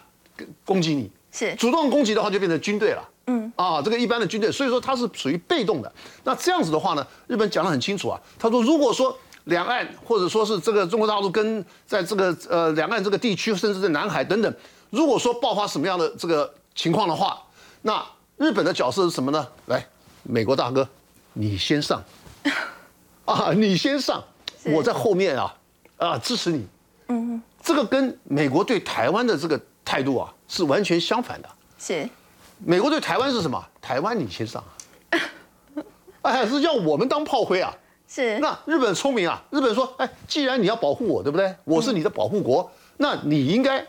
[0.65, 1.11] 攻击你。
[1.31, 3.09] 是，主动攻击的话就变成军队了。
[3.27, 5.93] 嗯，啊，这个一般的军队，所以说它是属于被动的。
[6.25, 14.53] 那这样子的话呢，日本讲得很清楚啊，他说如果说两岸或者说是这个中国大陆跟在这个呃两岸这个地区，甚至在南海等等，
[14.91, 17.41] 如果说爆发什么样的这个情况的话，
[17.83, 18.05] 那
[18.37, 19.47] 日本的角色是什么呢？
[19.67, 19.87] 来，
[20.23, 20.89] 美国大哥。
[21.39, 22.03] 你先上，
[23.27, 24.25] 啊，你先上，
[24.65, 25.55] 我在后面啊，
[25.99, 26.67] 啊，支持你。
[27.09, 31.49] 嗯，这个跟美国对台湾的这个态度啊是完全相反的。
[31.79, 32.09] 是，
[32.59, 33.63] 美国对台湾是什么？
[33.81, 34.63] 台湾你先上
[35.11, 35.21] 啊，
[36.23, 37.75] 哎，是要我们当炮灰啊。
[38.09, 38.39] 是。
[38.39, 41.55] 那日本聪明啊，日本说，哎，既然你要保护我，对不对？
[41.65, 43.85] 我是你的保护国，那你应该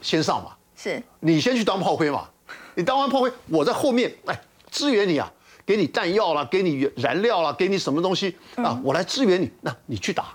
[0.00, 0.52] 先上嘛。
[0.76, 1.02] 是。
[1.20, 2.28] 你先去当炮灰嘛，
[2.74, 5.30] 你当完炮灰，我在后面哎支援你啊。
[5.66, 8.78] 给你弹药了，给你燃料了，给你什么东西啊？
[8.84, 10.34] 我来支援你，那你去打。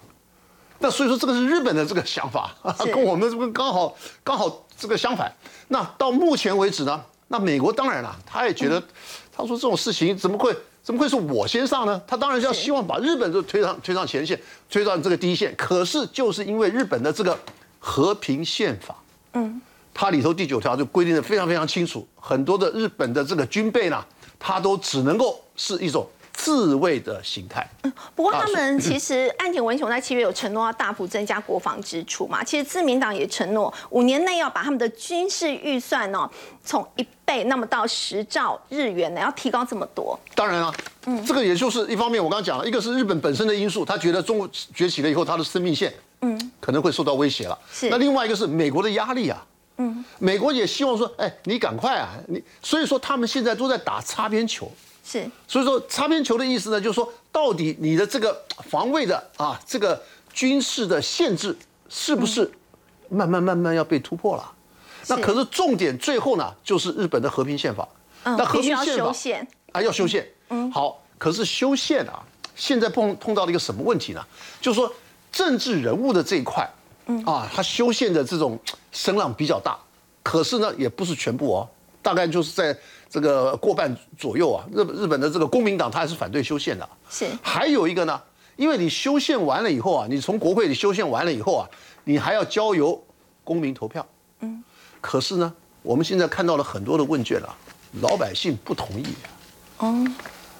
[0.79, 2.51] 那所以说这个是日本的这个想法，
[2.85, 5.31] 跟我们这个刚好刚好这个相反。
[5.67, 8.83] 那到目前为止呢，那美国当然了，他也觉得，
[9.31, 12.01] 他说这种事情怎么会怎么会是我先上呢？
[12.05, 14.37] 他当然是要希望把日本就推上推上前线，
[14.69, 15.55] 推上这个第一线。
[15.55, 17.39] 可是就是因为日本的这个
[17.79, 18.95] 和平宪法，
[19.33, 19.61] 嗯，
[19.93, 24.03] 它里头第九条就规定的非常非常清楚，很多的日本的这个军备呢。
[24.41, 26.07] 它都只能够是一种
[26.41, 27.67] 自卫的形态。
[27.83, 32.41] 嗯，不过他们其实 岸田文雄在七月有承诺要大幅增加国防支出嘛。
[32.41, 36.29] 其实自民党也承诺五年内要把他们的军事预算呢
[36.63, 40.17] 从一倍那么到十兆日元呢要提高这么多。
[40.33, 40.73] 当然了，
[41.07, 47.59] 嗯，这个也就是一方面，我刚刚讲了一个是日本本身的因素，他觉得中国崛起了以后，他的生命线嗯可能会受到威胁了。
[47.69, 47.89] 是。
[47.89, 49.45] 那另外一个是美国的压力啊。
[49.81, 54.69] 嗯，美国也希望说，哎，你赶快啊，你所以说他们现在都在打擦边球，
[55.09, 59.99] 是，所以说擦边球的意思呢，就是说到底你的这个防卫的啊，这个
[60.31, 61.57] 军事的限制
[61.89, 62.51] 是不是
[63.09, 64.51] 慢慢慢慢要被突破了？
[65.07, 67.87] 那可是重点最后呢，就是日本的和平宪法，
[68.23, 69.11] 那和平宪法
[69.71, 72.23] 啊要修宪，嗯，好，可是修宪啊，
[72.55, 74.23] 现在碰碰到了一个什么问题呢？
[74.61, 74.93] 就是说
[75.31, 76.69] 政治人物的这一块。
[77.25, 78.59] 啊，他修宪的这种
[78.91, 79.75] 声浪比较大，
[80.21, 81.67] 可是呢，也不是全部哦，
[82.03, 82.77] 大概就是在
[83.09, 84.65] 这个过半左右啊。
[84.71, 86.87] 日日本的这个公民党他还是反对修宪的。
[87.09, 87.25] 是。
[87.41, 88.21] 还有一个呢，
[88.55, 91.67] 因为你修宪完了以后啊，你从国会里修宪完了以后啊，
[92.03, 93.03] 你还要交由
[93.43, 94.05] 公民投票。
[94.41, 94.63] 嗯。
[95.01, 97.55] 可是呢，我们现在看到了很多的问卷啊，
[98.01, 99.05] 老百姓不同意。
[99.79, 100.05] 哦。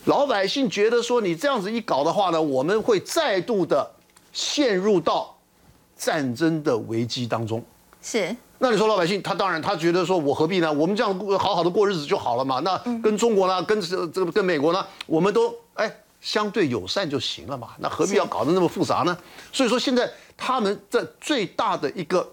[0.06, 3.92] 老百姓觉得说，你这样子一搞的话呢，我们会再度的
[4.34, 5.36] 陷入到。
[6.02, 7.62] 战争的危机当中，
[8.02, 10.72] 是那你说老百姓他当然他觉得说我何必呢？
[10.72, 12.60] 我们这样过好好的过日子就好了嘛。
[12.60, 17.70] 那跟中国呢，跟这个跟美国呢，我们都哎相对友善就行了嘛。
[17.80, 19.18] 那何必要搞得那么复杂呢？
[19.54, 22.30] 所以说现在他们的最大的一个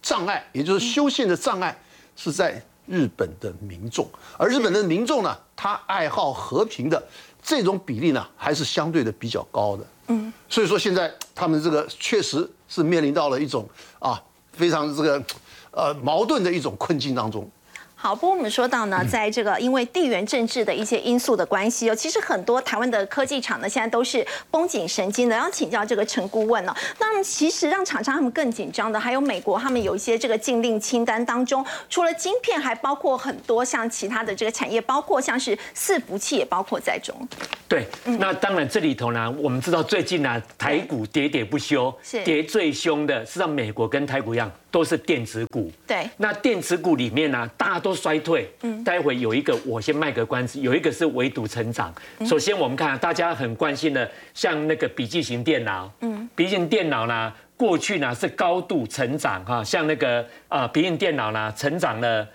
[0.00, 1.78] 障碍，也就是修宪的障碍，
[2.16, 4.08] 是在日本的民众。
[4.38, 7.02] 而日本的民众呢，他爱好和平的
[7.42, 9.84] 这种比例呢，还是相对的比较高的。
[10.06, 13.68] 嗯，所以说现在他们这个确实是面临到了一种
[13.98, 14.18] 啊
[14.58, 15.24] 非常这个
[15.70, 17.48] 呃矛盾的一种困境当中。
[18.00, 25.36] 好，不过我们说到呢，在这个因为地缘政治的一些因素的关系哦，其实很多台湾的科技厂呢现在都是绷紧神经的。
[25.36, 37.12] 要请教这个陈顾问呢，那其实让厂商他们更紧张的，还有美国他们有一些这个禁令清单当中，除了晶片，还包括很多像其他的这个产业，包括像是伺服器也包括在中。
[37.66, 45.70] 对，那当然这里头呢，我们知道最近呢，台股喋喋不休，是跌最凶的，是让美国跟台股一样，都是电子股。
[45.84, 48.50] 对，那电子股里面呢，大家都衰退。
[48.62, 51.94] 嗯，待会有一个我先卖个关子，有一个是唯独成长。
[52.26, 62.28] 首先我们看大家很关心的，像那个笔记型电脑，嗯，笔记型电脑呢，过去呢是高度成长哈，像那个啊笔记型电脑呢，成长了，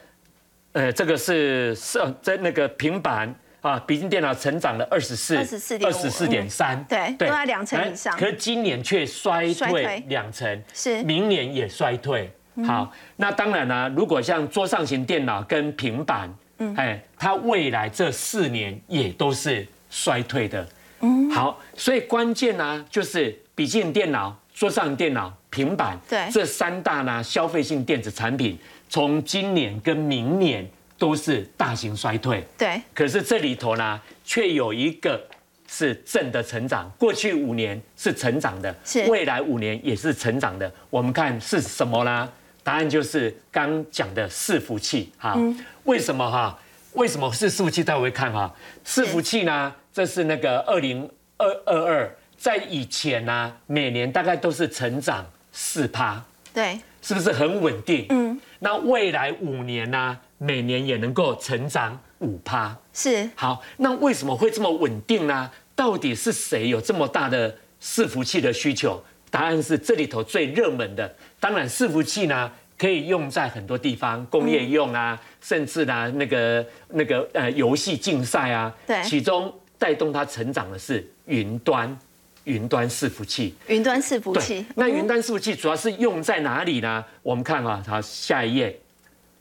[0.72, 3.34] 呃，这个是是在那个平板。
[3.64, 8.14] 啊，笔记电脑成长了二十四，二十四点二十四点三，对，都在两成以上。
[8.18, 12.30] 可是今年却衰退两成，是明年也衰退。
[12.66, 20.68] 好，那当然呢，如果像桌上型电脑跟平板，嗯，哎，它未来这四年也都是衰退的。
[21.02, 28.58] 嗯，好，所以关键呢，就是笔记本电脑、桌上电脑、平板，对，这三大呢消费性电子产品，
[28.90, 30.68] 从今年跟明年。
[30.96, 32.82] 都是大型衰退，对。
[32.94, 35.22] 可是这里头呢，却有一个
[35.68, 36.90] 是正的成长。
[36.98, 40.72] 过去五年是成长的，是未来五年也是成长的。
[40.90, 42.30] 我们看是什么呢？
[42.64, 45.38] 答案就是刚讲的伺服器哈。
[45.84, 46.58] 为什么哈？
[46.94, 47.84] 为什么是伺服器？
[47.84, 48.54] 大家会看哈。
[48.86, 56.24] 伺服器呢，这是那个二零二二二，在以前呢，每年大概都是成长四趴，
[56.54, 58.06] 对，是不是很稳定？
[58.10, 58.40] 嗯。
[58.60, 60.18] 那未来五年呢？
[60.38, 63.64] 每年也能够成长五趴，是好。
[63.78, 65.50] 那为什么会这么稳定呢？
[65.74, 69.04] 到底是谁有这么大的伺服器的需求？
[69.32, 71.16] 答案是这里头最热门的。
[71.44, 78.74] 当然，伺服器呢可以用在很多地方，工业用啊，甚至呢那个那个呃游戏竞赛啊。
[78.88, 79.04] 对。
[79.04, 82.00] 其中带动它成长的是云端，
[82.46, 83.54] 云端伺服器。
[83.68, 84.66] 云端伺服器。
[84.76, 87.04] 那云端伺服器主要是用在哪里呢？
[87.22, 88.80] 我们看啊，好，下一页。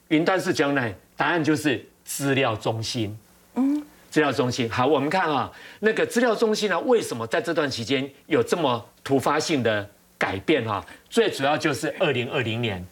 [0.08, 3.16] 云端是将来，答案就是资料中心。
[3.54, 9.88] 嗯，资料中心好，我们看啊，那个资料中心呢，为什么在这段期间有这么突发性的
[10.22, 10.64] 改变？
[10.64, 12.86] 哈，最主要就是二零二零年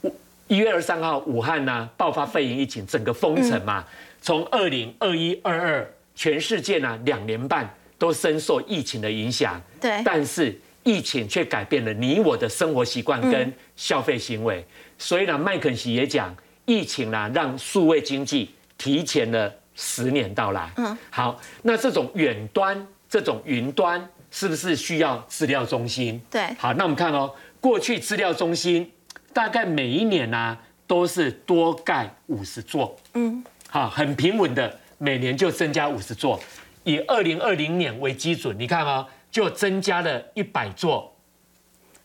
[0.00, 0.14] 五
[0.48, 3.84] 一月二十三号，武汉呢爆发肺炎疫情，整个封城嘛。
[4.22, 9.60] 从二零二一二二，全世界呢两年半都深受疫情的影响。
[9.78, 14.64] 对，但是疫情却改变了你我的生活习惯跟消费行为。
[14.96, 16.34] 所以呢，麦肯锡也讲。
[16.64, 20.70] 疫情呢，让数位经济提前了十年到来。
[20.76, 26.20] 嗯，好，那这种远端、这种云端，是不是需要资料中心？
[26.28, 28.90] 对，好，那我们看哦，过去资料中心
[29.32, 32.96] 大概每一年呢都是多盖五十座。
[33.14, 36.40] 嗯，好，很平稳的，每年就增加五十座。
[36.82, 41.14] 以二零二零年为基准，你看啊，就增加了一百座。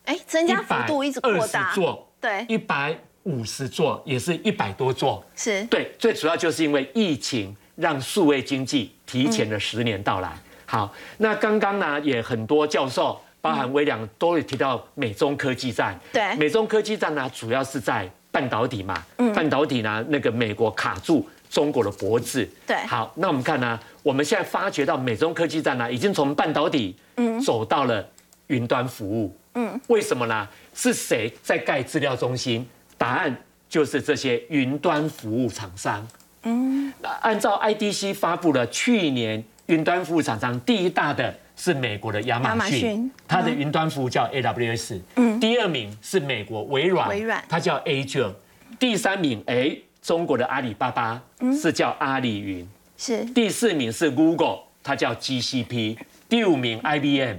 [0.06, 1.74] 哎，增加幅度一直扩大。
[1.74, 2.96] 座，对，一百。
[3.24, 10.32] 五十座也是一百多座，是对，最主要就是因为疫情让数位经济提前了十年到来。
[10.68, 15.98] 好，那刚刚呢也很多教授，包含微良都有提到美中科技战。
[16.12, 19.02] 对，美中科技战呢主要是在半导体嘛，
[19.34, 22.48] 半导体呢那个美国卡住中国的脖子。
[22.68, 28.06] 对，好，那我们看呢，我们现在发觉到美中科技战呢已经从半导体嗯走到了
[28.48, 29.34] 云端服务。
[29.54, 30.48] 嗯，为什么呢？
[30.76, 32.68] 是谁在盖资料中心？
[32.98, 33.36] 答案
[33.70, 36.06] 就是这些云端服务厂商。
[36.44, 45.00] 嗯，按照 IDC 发布了去年云端服务厂商第一大的是美国的亚马逊，它的云端服务叫 AWS。
[45.16, 48.34] 嗯，第二名是美国微软，微软它叫 Azure。
[48.80, 51.22] 第三名哎，中国的阿里巴巴
[51.62, 52.68] 是叫阿里云。
[52.98, 53.24] 是。
[53.26, 55.98] 第四名是 Google，它叫 GCP。
[56.28, 57.38] 第五名 IBM。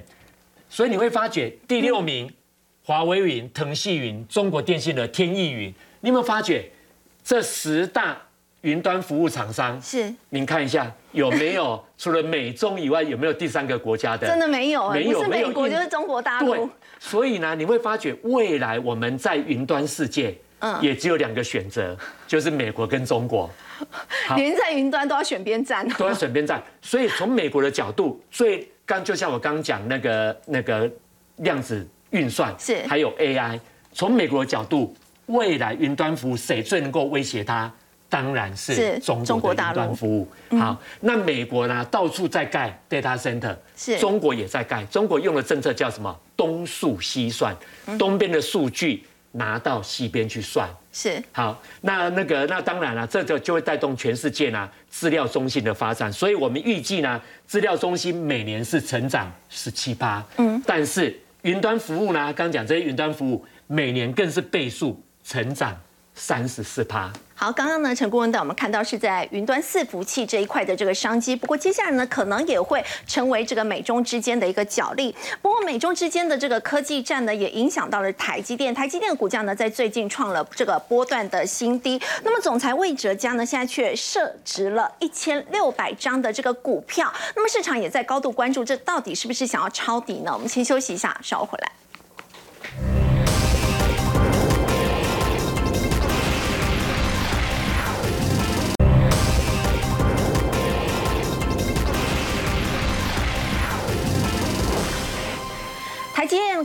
[0.71, 2.31] 所以你会发觉第六名。
[2.85, 6.71] 华为云、腾讯云、中国电信的天翼云，你有没有发觉
[7.23, 8.17] 这十大
[8.63, 9.81] 云端服务厂商？
[9.81, 14.27] 是，您看一下有没有 除了美中以外，有没有第三个国家的？
[14.27, 16.55] 真的没有，没有，是美国就是中国大陆。
[16.55, 16.69] 对，
[16.99, 23.51] 所以呢，你会发觉未来我们在云端世界，嗯，也只有两个选择，就是美国跟中国。
[24.37, 26.63] 连在云端都要选边站，都要选边站。
[26.83, 30.91] 所以从美国的角度，最刚就像我刚刚讲那个那个
[31.37, 31.87] 量子。
[32.11, 33.61] 运算是还有 AI，
[33.93, 37.71] 从美国的角度，未来云端服务谁最能够威胁它？
[38.09, 40.29] 当然是中国的云端服务。
[40.59, 44.85] 好，那美国呢，到处在盖 data center，是中国也在盖。
[44.87, 46.19] 中国用的政策叫什么？
[46.37, 47.57] 东数西算，
[47.99, 50.69] 东边的数据拿到西边去算。
[50.93, 56.13] 是好，那那个那当然了，这个就会带动全世界呢资料中心的发展。
[56.13, 60.25] 所以我们预计呢，资料中心每年是成长十七八。
[60.37, 61.19] 嗯，但是。
[61.43, 62.33] 云端服务呢？
[62.33, 65.75] 刚讲这些云端服务每年更是倍数成长
[66.13, 67.13] 三十四趴。
[67.41, 75.15] 好，刚刚呢，陈顾问带我们看到是在云端伺服器这一块的这个商机，不过接下来呢，可能也会成为这个美中之间的一个角力。
[75.41, 82.03] 不过美中之间的这个科技战呢，也影响到了台积电，台积电的股价呢，在最近创了这个波段的新低。
[82.25, 90.33] 那么总裁魏哲嘉呢，现在却设值了一千六百张的这个股票，那么市场也在高度关注，这到底是不是想要抄底呢？
[90.35, 91.71] 我们先休息一下，稍后回来。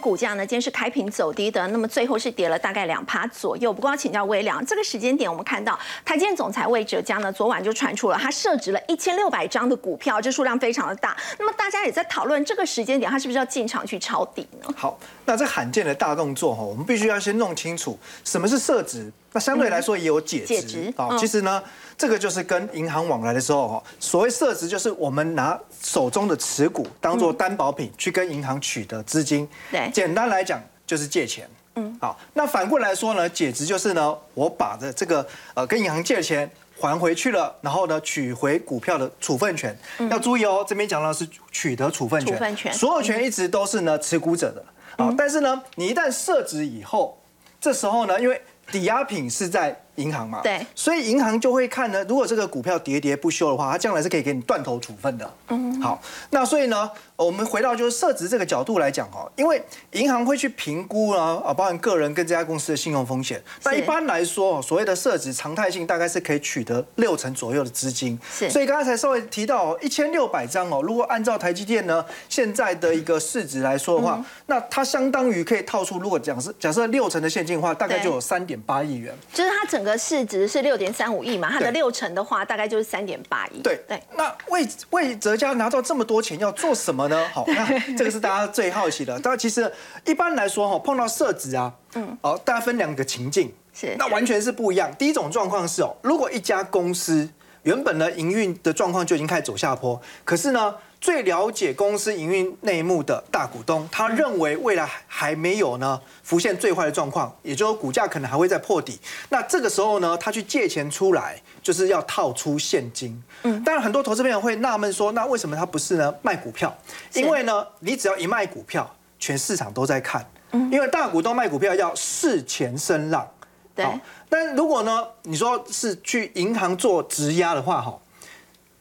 [0.04, 3.72] 股价呢，今天是开平走低的，那么最后是跌了大概两趴左右。
[3.72, 11.16] 不过要请教微良，这个时间点我们看到台建总裁魏哲嘉呢，昨晚就传出了他设置了一千六百张的股票，这数量非常的大。
[11.40, 14.68] 那么大家也在讨论这个时间点，他是不是要进场去抄底呢？
[14.76, 21.10] 好，那这罕见的大动作哈，我们必须要先弄清楚什么是设置，那相对来说也有解解值值啊。
[21.12, 21.62] 嗯其实呢，
[21.98, 29.48] 这个就是跟银行往来的时候哈，所谓设值就是我们拿手中的持股当做担保品去跟银行取得资金。
[29.72, 31.50] 对简单来讲就是借钱。
[31.76, 35.26] 嗯，好，那反过来说呢，解值就是呢，我把的这个
[35.56, 39.76] 呃跟银行借钱还回去了，然后呢取回股票的处分权。
[40.12, 44.64] 要注意哦，这边讲到是取得处分权，嗯处分权所有权一直都是呢持股者的。
[44.98, 47.20] 嗯好，但是呢，你一旦设置以后，
[47.60, 48.40] 这时候呢，因为
[48.74, 55.34] 抵押品是在银行嘛，对所以银行就会看呢，如果这个股票喋喋不休的话，它将来是可以给你断头处分的。
[55.50, 63.42] 嗯，好，那所以呢，我们回到就是设置这个角度来讲哦，因为银行会去评估啊，啊，包含个人跟这家公司的信用风险。
[63.64, 68.20] 那一般来说，所谓的设置常态性大概是可以取得六成左右的资金。
[68.32, 79.14] 是所以刚才稍微提到哦，一千六百张哦，如果按照台积电呢现在的一个市值来说的话，那它相当于可以套出，如果讲是假设六成的现金的话，大概就有三点八亿元。
[79.32, 83.62] 就是它整个市值是六点三五亿嘛，它的六成的话大概就是三点八亿。
[83.62, 87.28] 对对，那魏魏哲家拿到这么多钱要做什么呢？
[87.34, 89.20] 好，那这个是大家最好奇的。
[89.22, 89.72] 但其实
[90.06, 94.94] 一般来说哈，碰到设置啊，嗯，哦，大家分两个情境，是那完全是不一样。
[94.96, 97.30] 第一种状况是哦，如果一家公司
[97.64, 100.74] 原本呢营运的状况就已经开始走下坡，可是呢。
[101.04, 108.98] 最了解公司营运内幕的大股东，他认为未来还没有呢浮现最坏的状况，也就是股价可能还会再破底。
[109.28, 113.22] 那这个时候呢，他去借钱出来，就是要套出现金。
[113.42, 116.74] 嗯，当然很多投资朋友会纳闷说，那为什么他不是呢卖股票？
[117.16, 118.90] 因为呢，你只要一卖股票，
[119.20, 120.26] 全市场都在看。
[120.52, 123.30] 嗯，因为大股东卖股票要事前声浪。
[123.76, 123.86] 对，
[124.30, 128.00] 但如果呢，你说是去银行做质押的话，哈，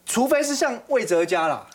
[0.05, 1.67] 除非是像魏哲家啦。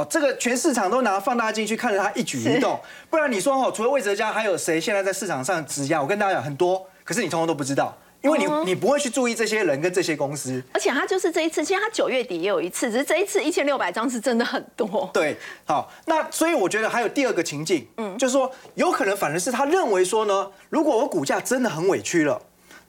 [0.00, 2.80] 哦，这个全市场都拿放大镜去看着他一举一动，
[3.10, 6.00] 不然你说哈，除了魏哲家，还有谁现在在市场上质押？
[6.00, 10.62] 我跟大家讲很多，可是你通通都不知道，因为你哦你不会去注意这些人跟这些公司。
[10.72, 15.10] 而且他就是这一次，其实他九月底也有一次，只是这一次一千六百张是真的很多。
[15.12, 15.36] 对，
[15.66, 22.40] 好，那所以我觉得还有第二个情境，嗯，就是说有可能反而是他认为说呢，如果我股价真的很委屈了。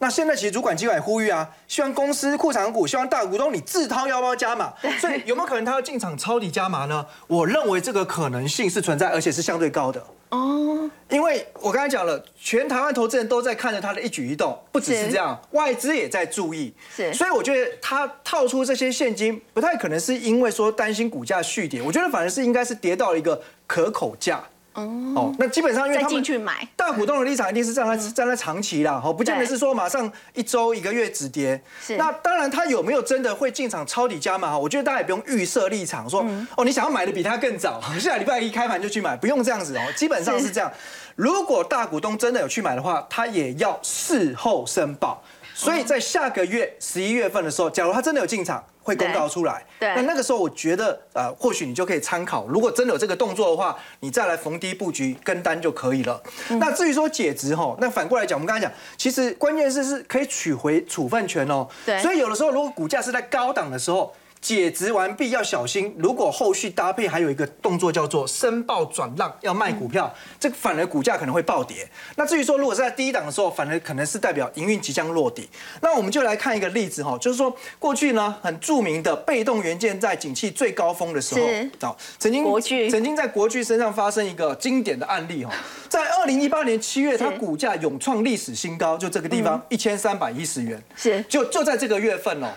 [0.02, 4.74] 那现在其实主管机关也呼吁啊，希望公司库藏股，希望大股东你自掏腰包加码。
[5.00, 7.06] 所以有没有可能他要进场抄底加码呢？
[7.28, 10.04] 我认为这个可能性是存在，而且是相对高的。
[10.30, 16.74] 哦，因为我刚才讲了，全台湾投资人都在看着他的一举一动，不只是是这样，外资也在注意。
[16.96, 24.42] 是所以我觉得他套出这些现金，不太可能是因为说担心股价续跌，我觉得反而是应该是跌到了一个可口价。
[24.74, 26.68] 哦，那基本上因为他们去买。
[26.76, 31.62] 大股东的立场一定是站在站在长期啦，哦，不见得是说马上一周一个月止跌。
[31.86, 34.58] 是那当然，他有没有真的会进场抄底加码？
[34.58, 39.82] 我觉得大家也不用预设立场，说哦，你想要买的比他更早，下礼拜一开盘就去买，不用这样子哦。
[39.96, 40.72] 基本上是这样。
[41.16, 45.22] 如果大股东真的有去买的话，他也要事后申报。
[45.62, 49.64] 所以在下个月十一月份的时候，假如他真的有进场，会公告出来。
[49.80, 56.20] 对那那个时候我觉得，呃，或许你就可以参考，如果真的有这个动作的话，你再来逢低布局跟单就可以了。
[56.50, 61.68] 嗯那至于说解值吼，那反过来讲，我们刚才讲，其实关键是是可以取回处分权哦。
[61.86, 64.12] 对所以有的时候如果股价是在高档的时候。
[64.42, 71.88] 解值完毕要小心，如果后续搭配还有一个动作叫做申报转让，要卖股票，这个反而股价可能会暴跌。
[72.16, 75.48] 那至于说如果是在第一档的时候，反而可能是代表营运即将落底。
[75.82, 82.90] 那我们就来看一个例子哈，就是说过去呢很著名的被动元件在景气最高峰的时候是，哦，曾经国巨。
[82.90, 85.54] 曾经在国巨身上发生一个经典的案例哈，
[85.88, 91.24] 在二零一八年七月，它股价勇创历史新高，就这个地方一千三百一十元，是。
[91.30, 92.48] 就就在这个月份哦，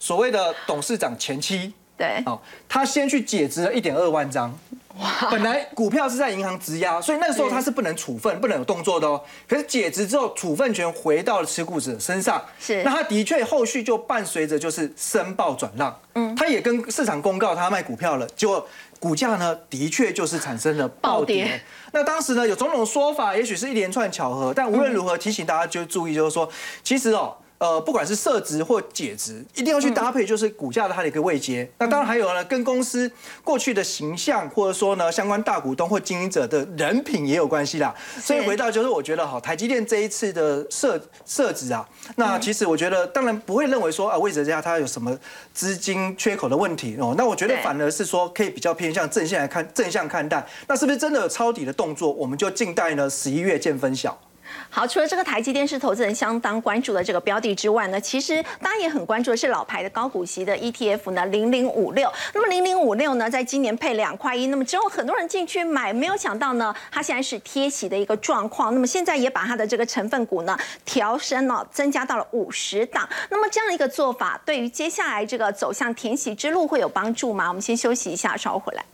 [0.00, 1.72] 所谓的董事长前妻。
[1.96, 4.58] 对，哦，他先去解职了一点二万张，
[5.30, 9.22] 本来股票是在银行质押，所以那个时候他是不能处分、不能有动作的哦。
[9.46, 18.66] 可是解职之后，处分权回到了持股者身上，是那他的确后续就伴随着就是申报转让，嗯，他也跟市场公告他卖股票了，结果
[18.98, 21.42] 股价呢的确就是产生了暴跌。
[21.44, 21.60] 暴跌
[21.92, 26.50] 那当时呢有种种说法，也许是一连串巧合，但无论如何提醒大家就注意，就是说，
[26.82, 27.36] 其实哦。
[27.60, 31.70] 呃，不管是设值或解值，一定要去搭配，就是股价的它的一个位阶。
[31.76, 33.10] 那当然还有呢，跟公司
[33.44, 37.94] 过去的形象，或者说呢，相关大股东或经营者的人品也有关系啦。
[38.18, 41.86] 所以回到就是，我觉得哈，台积电这一次的设设置啊，
[42.16, 45.14] 那其实我觉得，当然不会认为说啊，魏哲家他有什么
[45.52, 47.14] 资金缺口的问题哦。
[47.18, 50.42] 那我觉得反而是说，可以比较偏向正向来看，正向看待。
[50.66, 52.10] 那是不是真的有抄底的动作？
[52.10, 54.18] 我们就静待呢十一月见分晓。
[54.72, 62.10] 好，除了这个台积电是投资人相当关注的这个标的之外呢，其实大家也很关注的是老牌的高股息的 ETF 呢，零零五六。
[62.32, 68.72] 那么零零五六呢，在今年配两块一，那么之后很多人进去买，没有想到呢，它现在是贴息的一个状况。
[68.72, 73.08] 那么现在也把它的这个成分股呢调升了，增加到了五十档。
[73.28, 77.48] 那么这样一个做法，对于接下来这个走向填息之路会有帮助吗？
[77.48, 78.84] 我们先休息一下，稍后回来。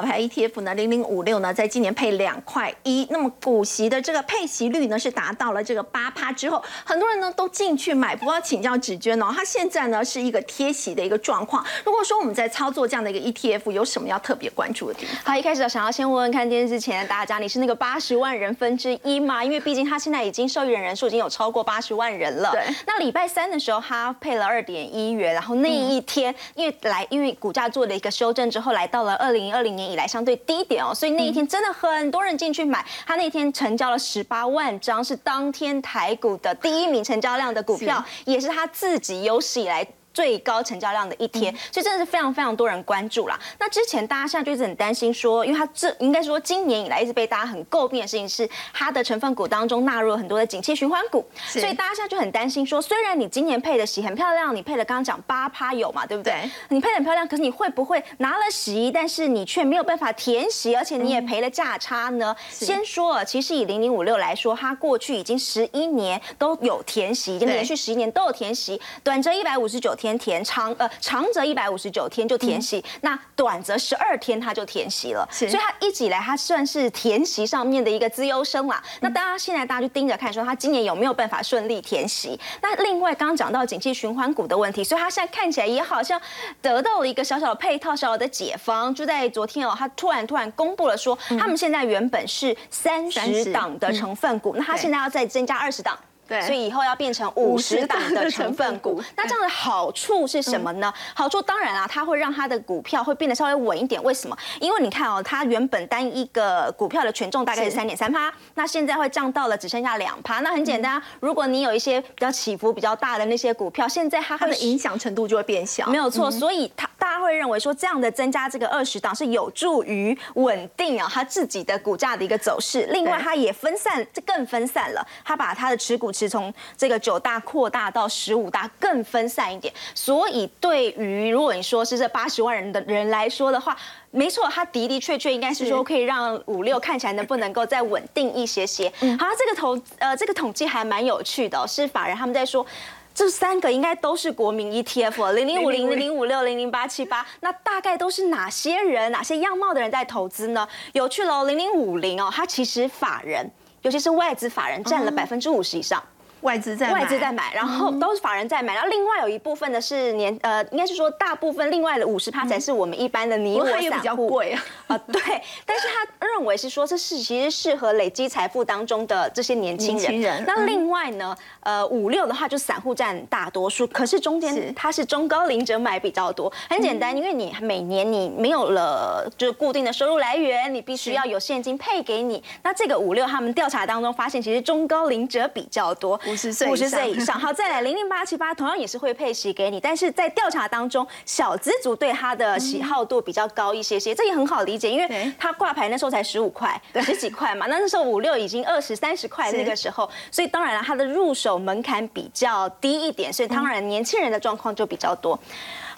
[0.00, 8.16] 老牌 ETF 呢，零零五六呢，在今年配两块一，那么股息的这个配息率呢是达到了这个八趴之后，很多人呢都进去买。
[8.16, 11.62] 不过要请教芷娟哦，它现在呢是一个贴息的一个状况。
[11.84, 15.16] 如果说我们在操作这样的一个 ETF，有什么要特别关注的地方？
[15.22, 19.44] 好，一开始想要先问问看电视前的大家，你是那个八十万人分之一吗？
[19.44, 22.50] 因为毕竟他现在已经受益人人数已经有超过八十万人了。
[22.52, 32.84] 对那礼拜三的时候，他配了二点一元，然后那一天、因为来因为股价做了一个修正之后，来到了二零二零年以来相对低点哦，所以那一天真的很多人进去买。
[33.06, 39.86] 他那天成交了十八万张，是当天台股的第一名成交量的股票，也是他自己有史以来。
[40.20, 43.40] 最高成交量的一天，所以真的是非常非常多人关注啦。
[43.58, 56.34] 那之前大家现在就一直很担心说，因为它这应该说今年以来一直被大家很诟病的事情是它的成分股当中纳入了很多的景气循环股，所以大家现在就很担心说，虽然你今年配的息很漂亮，你配了刚刚讲八趴有嘛，对不对？
[56.34, 62.36] 对你配的很漂亮，可是你会不会拿了息，但是你却没有办法填息，而且你也赔了价差呢？
[62.50, 78.82] 先说了，其实以零零五六来说，它过去已经十一年都有填息，已经连续十一年都有填息，短则一百五十九天填，长呃长则一百五十九天就填息，那短则十二天它就填息了，所以它一直以来它算是填息上面的一个资优生啦。
[79.00, 82.38] 那大家现在大家就盯着看，说它今年有没有办法顺利填息？
[82.62, 86.20] 那另外刚刚讲到景气循环股的问题，所以它现在看起来也好像
[86.60, 88.94] 得到了一个小小的配套、小小的解方。
[88.94, 95.98] 就在昨天哦，它突然突然公布了说，他们现在原本是三十档的成分股，那它对现在要再增加二十档。
[96.30, 99.02] 对所以以后要变成五十档的成分股。
[99.16, 100.94] 那这样的好处是什么呢？
[101.12, 104.00] 好处当然啊，它会让它的股票会变得稍微稳一点。
[104.04, 104.36] 为什么？
[104.60, 110.38] 因为你看哦，它原本单一个股票的权重大概是是三点三趴，那现在会降到了只剩下两趴。
[110.38, 115.88] 那很简单啊，如果你有一些比较起伏比较大的那些股票，现在它它的影响程度就会变小。
[115.88, 122.86] 没有错，所以它大家会认为说这样的增加这个二十档是有助于稳定啊它自己的股价的一个走势。
[122.92, 129.72] 另外，它也分散，这更分散了，它把它的持股池从这个九大扩大到十五大，更分散一点。
[129.94, 133.76] 所以，对于如果你说是这八十万人的人来说的话，
[134.10, 138.88] 没错，他的的确确应该是说可以让五六看起来能不能够再稳定一些些。
[139.18, 142.66] 好，这个投呃这个统计还蛮有趣的哦、是法人他们在说。
[143.12, 150.66] 这三个应该都是国民 ETF，零零五零、零零五六、零零八七八，那大概都是哪些人、哪些样貌的人在投资呢？
[150.92, 153.50] 有趣喽，零零五零哦，它其实法人，
[153.82, 156.02] 尤其是外资法人占了百分之五十以上。
[156.42, 164.62] 外资在外资在买，然后都是法人在买，然后另外有一部分的是年呃，应该是说大部分另外的五十趴才是我们一般的你我不过它也比较贵啊。
[164.88, 165.20] 啊，对，
[165.66, 170.44] 但是他认为是说这是其实适合累积财富当中的这些年轻人。
[170.46, 176.52] 那另外呢，呃，五六的话就散户占大多数，可是中是间它是中高龄者买比较多。
[176.68, 182.42] 很简单，因为你每年你没有了就是固定的收入来源，你必须要有现金配给你。
[182.62, 187.38] 那这个五六他们调查当中发现，其实中高龄者比较多，50岁五十岁以上。
[187.40, 194.90] 好，再来零零八七八同样也是会配息给你，但是在调查当中，小资族对它的喜好度比较高一些些，这也很好理解。
[194.90, 205.38] 因为对它挂牌那时候才十五块、十几块嘛，那 那时候五六已经二十三十块那个时候，所以当然了，它的入手门槛比较低一点，所以当然年轻人的状况就比较多。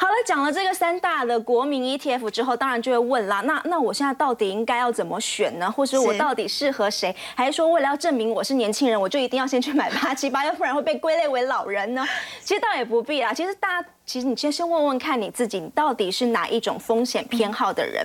[0.02, 5.70] 好了，讲了这个三大的国民 ETF 之后，当然就会问啦，那那我现在到底应该要怎么选呢？
[5.70, 7.14] 或是我到底适合谁？
[7.36, 12.04] 还是说为了要证明我是年轻人，我就一定要先去买 八七八，要不然会被归类为老人呢？
[12.42, 18.04] 其实倒也不必啦，其实大家其实你先先问问看你自己，你到底是哪一种风险偏好的人。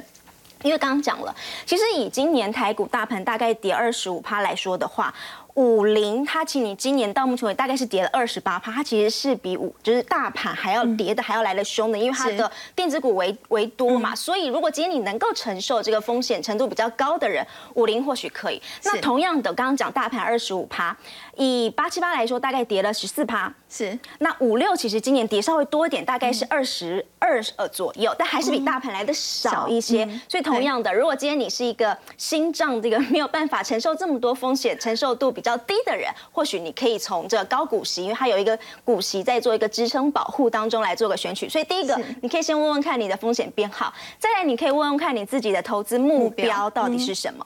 [0.63, 1.35] 因为刚刚讲了，
[1.65, 5.13] 其实以今年台股大盘大概跌二十五趴来说的话，
[5.57, 18.61] 五零它其实你今年到目前为止大概是跌了二十八趴，它其实是比五就是大盘还要跌的还要来的凶的，因为它的电子股为为多嘛，所以如果今天你能够承受这个风险程度比较高的人，五零或许可以。
[18.83, 20.95] 那同样的，刚刚讲大盘二十五趴，
[21.37, 23.53] 以八七八来说，大概跌了十四趴。
[23.69, 30.07] 是那五六其实今年跌稍微多一点，大概是二十二呃左右，但还是比大盘来的少一些。
[30.29, 41.49] 所以同样的，如果今天你是一个心脏这个没有办法承受这么多风险、承受度比较低的人，或许你可以从这个高股息，因为它有一个股息在做一个支撑保护当中来做个选取。
[41.49, 47.45] 所以第一个，你可以先问问看你的风险编号，再来你可以问问看你自己的投资目标到底是什么。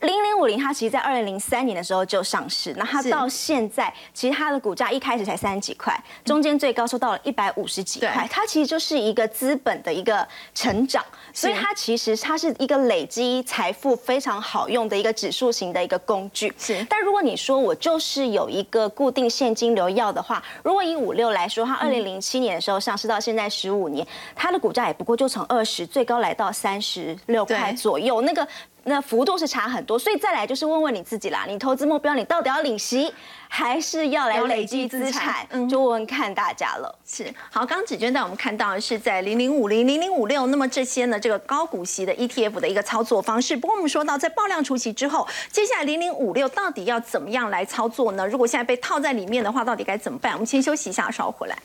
[0.00, 5.94] 零零五零，它其实在二零零三年的时候就上市，那它到现在，其实它的股价一开始才三十几块，
[6.24, 16.50] 中间最高收到了一百五十几块，它其实就是一个资本的一个成长，所以它其实它是一个累积财富非常好用的一个指数型的一个工具。
[16.58, 16.84] 是。
[16.88, 28.48] 但如果你说我就是有一个固定现金流要的话，如果以五六来说，它二零零七年的时候上市到现在十五年，它的股价也不过就从二十最高来到三十六块左右，那个。
[28.84, 33.12] 那幅度是差很多，所以再来就是问问你自己啦，你投资目标你到底要领息，
[33.48, 35.46] 还是要来累累积积资产？
[35.50, 36.98] 嗯就问问看大家了。
[37.06, 43.56] 是好，刚刚子娟带我们看到的是在零零五零、零零五六，那么这些呢，这个高股息的 ETF 的一个操作方式。
[43.56, 48.26] 不过我们说到，在爆量出息之后，接下来零零五六到底要怎么样来操作呢？
[48.26, 50.32] 如果现在被套在里面的话，到底该怎么办？
[50.32, 51.56] 我们先休息一下，稍后回来。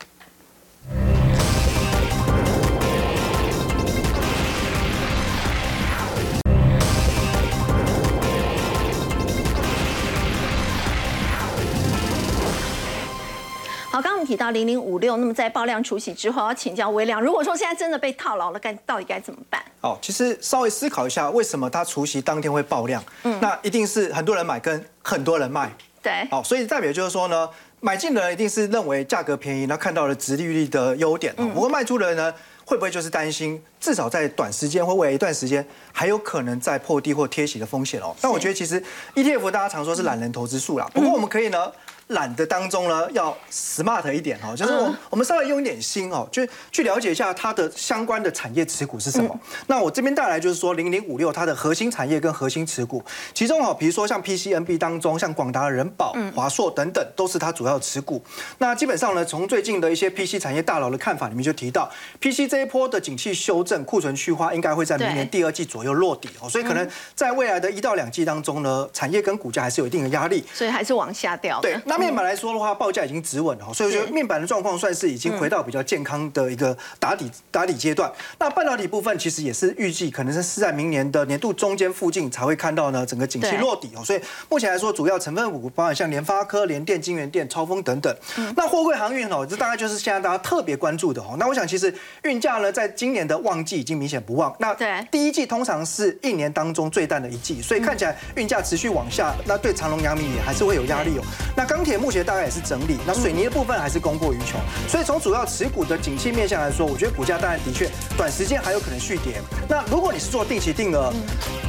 [13.96, 19.64] 好，刚刚我们提到零零五六，那么在爆量除息之后，要请教微量，如果说现在真的被套牢了，该到底该怎么办？
[19.80, 23.02] 哦，其实稍微思考一下，为什么它除夕当天会爆量？
[23.24, 25.74] 嗯，那一定是很多人买跟很多人卖。
[26.04, 31.34] 对，哦，所以代表就是说呢，买进的人一定是认为价格便宜，那看到了殖利率的优点。
[31.38, 32.34] 哦不过卖出的人呢，
[32.66, 38.14] 会不会就是担心，至少在短时间或未来一段时间，还有可能在破低或贴息的风险哦？
[38.20, 38.84] 但我觉得其实
[39.14, 41.72] ETF 大家常说是懒人投资术啦，不过我们可以呢。
[42.10, 49.40] 懒的当中呢，要 smart 一点哦，就是我我们稍微用一点心哦，就去了解一下它的相关的产业持股是什么。
[49.66, 53.04] 那我这边带来就是说，零零五六它的核心产业跟核心持股，
[53.34, 58.24] 其中哦，比如说像 PCNB 当中，像广达、人保、华硕等等，都是它主要持股。
[58.60, 61.90] 那基本上呢，从最近的一些 PC 产业大佬的看法里面就提到
[62.22, 70.46] ，PC 这一波的景气修正、库存去化，应该会在明年第二季左右落底哦，所以可能在未来的一到两季当中呢，产业跟股价还是有一定的压力。
[70.54, 71.72] 所以还是往下掉的。
[71.72, 78.12] 对，那面板来说的话，报价已经止稳了，所以我觉得面板的状况算是已经回到比较健康的一个打底打底阶段。
[78.40, 84.04] 那半导体部分其实也是预计可能是是在明年的年度中间附近才会看到呢整个景气落底哦。
[84.04, 84.20] 所以
[84.50, 88.16] 目前来说，主要成分股包含像联发科、联电、金源电、超风等等。
[88.56, 91.36] 那货柜航运哦，这大概就是现在大家特别关注的哦。
[91.40, 91.94] 那我想其实
[92.24, 94.54] 运价呢，在今年的旺季已经明显不旺。
[94.60, 101.22] 那对第一季通常是一年当中最淡的一季，所以看起来运价持续往下，那对长隆、阳明也还是会有压力哦。
[101.56, 104.58] 那钢铁目前大概也是整理，那水泥的部分还是供过于求，
[104.90, 109.40] 所以从主要持股的景气面向来说，我觉得股价当然的确短时间还有可能续跌。
[109.70, 111.14] 那如果你是做定期定额，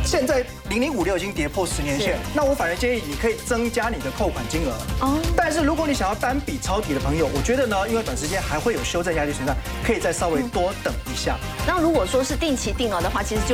[0.02, 4.72] 现在零零五六已经跌破十年线，那我反而建议你可以增加你的扣款金额。
[5.04, 9.54] 哦，但是如果你想要单笔抄底的朋友，我觉得呢，因为短时间还会有修正压力存在，
[9.84, 11.36] 可以再稍微多等一下。
[11.66, 13.44] 那如果说是定期定额的话，其实就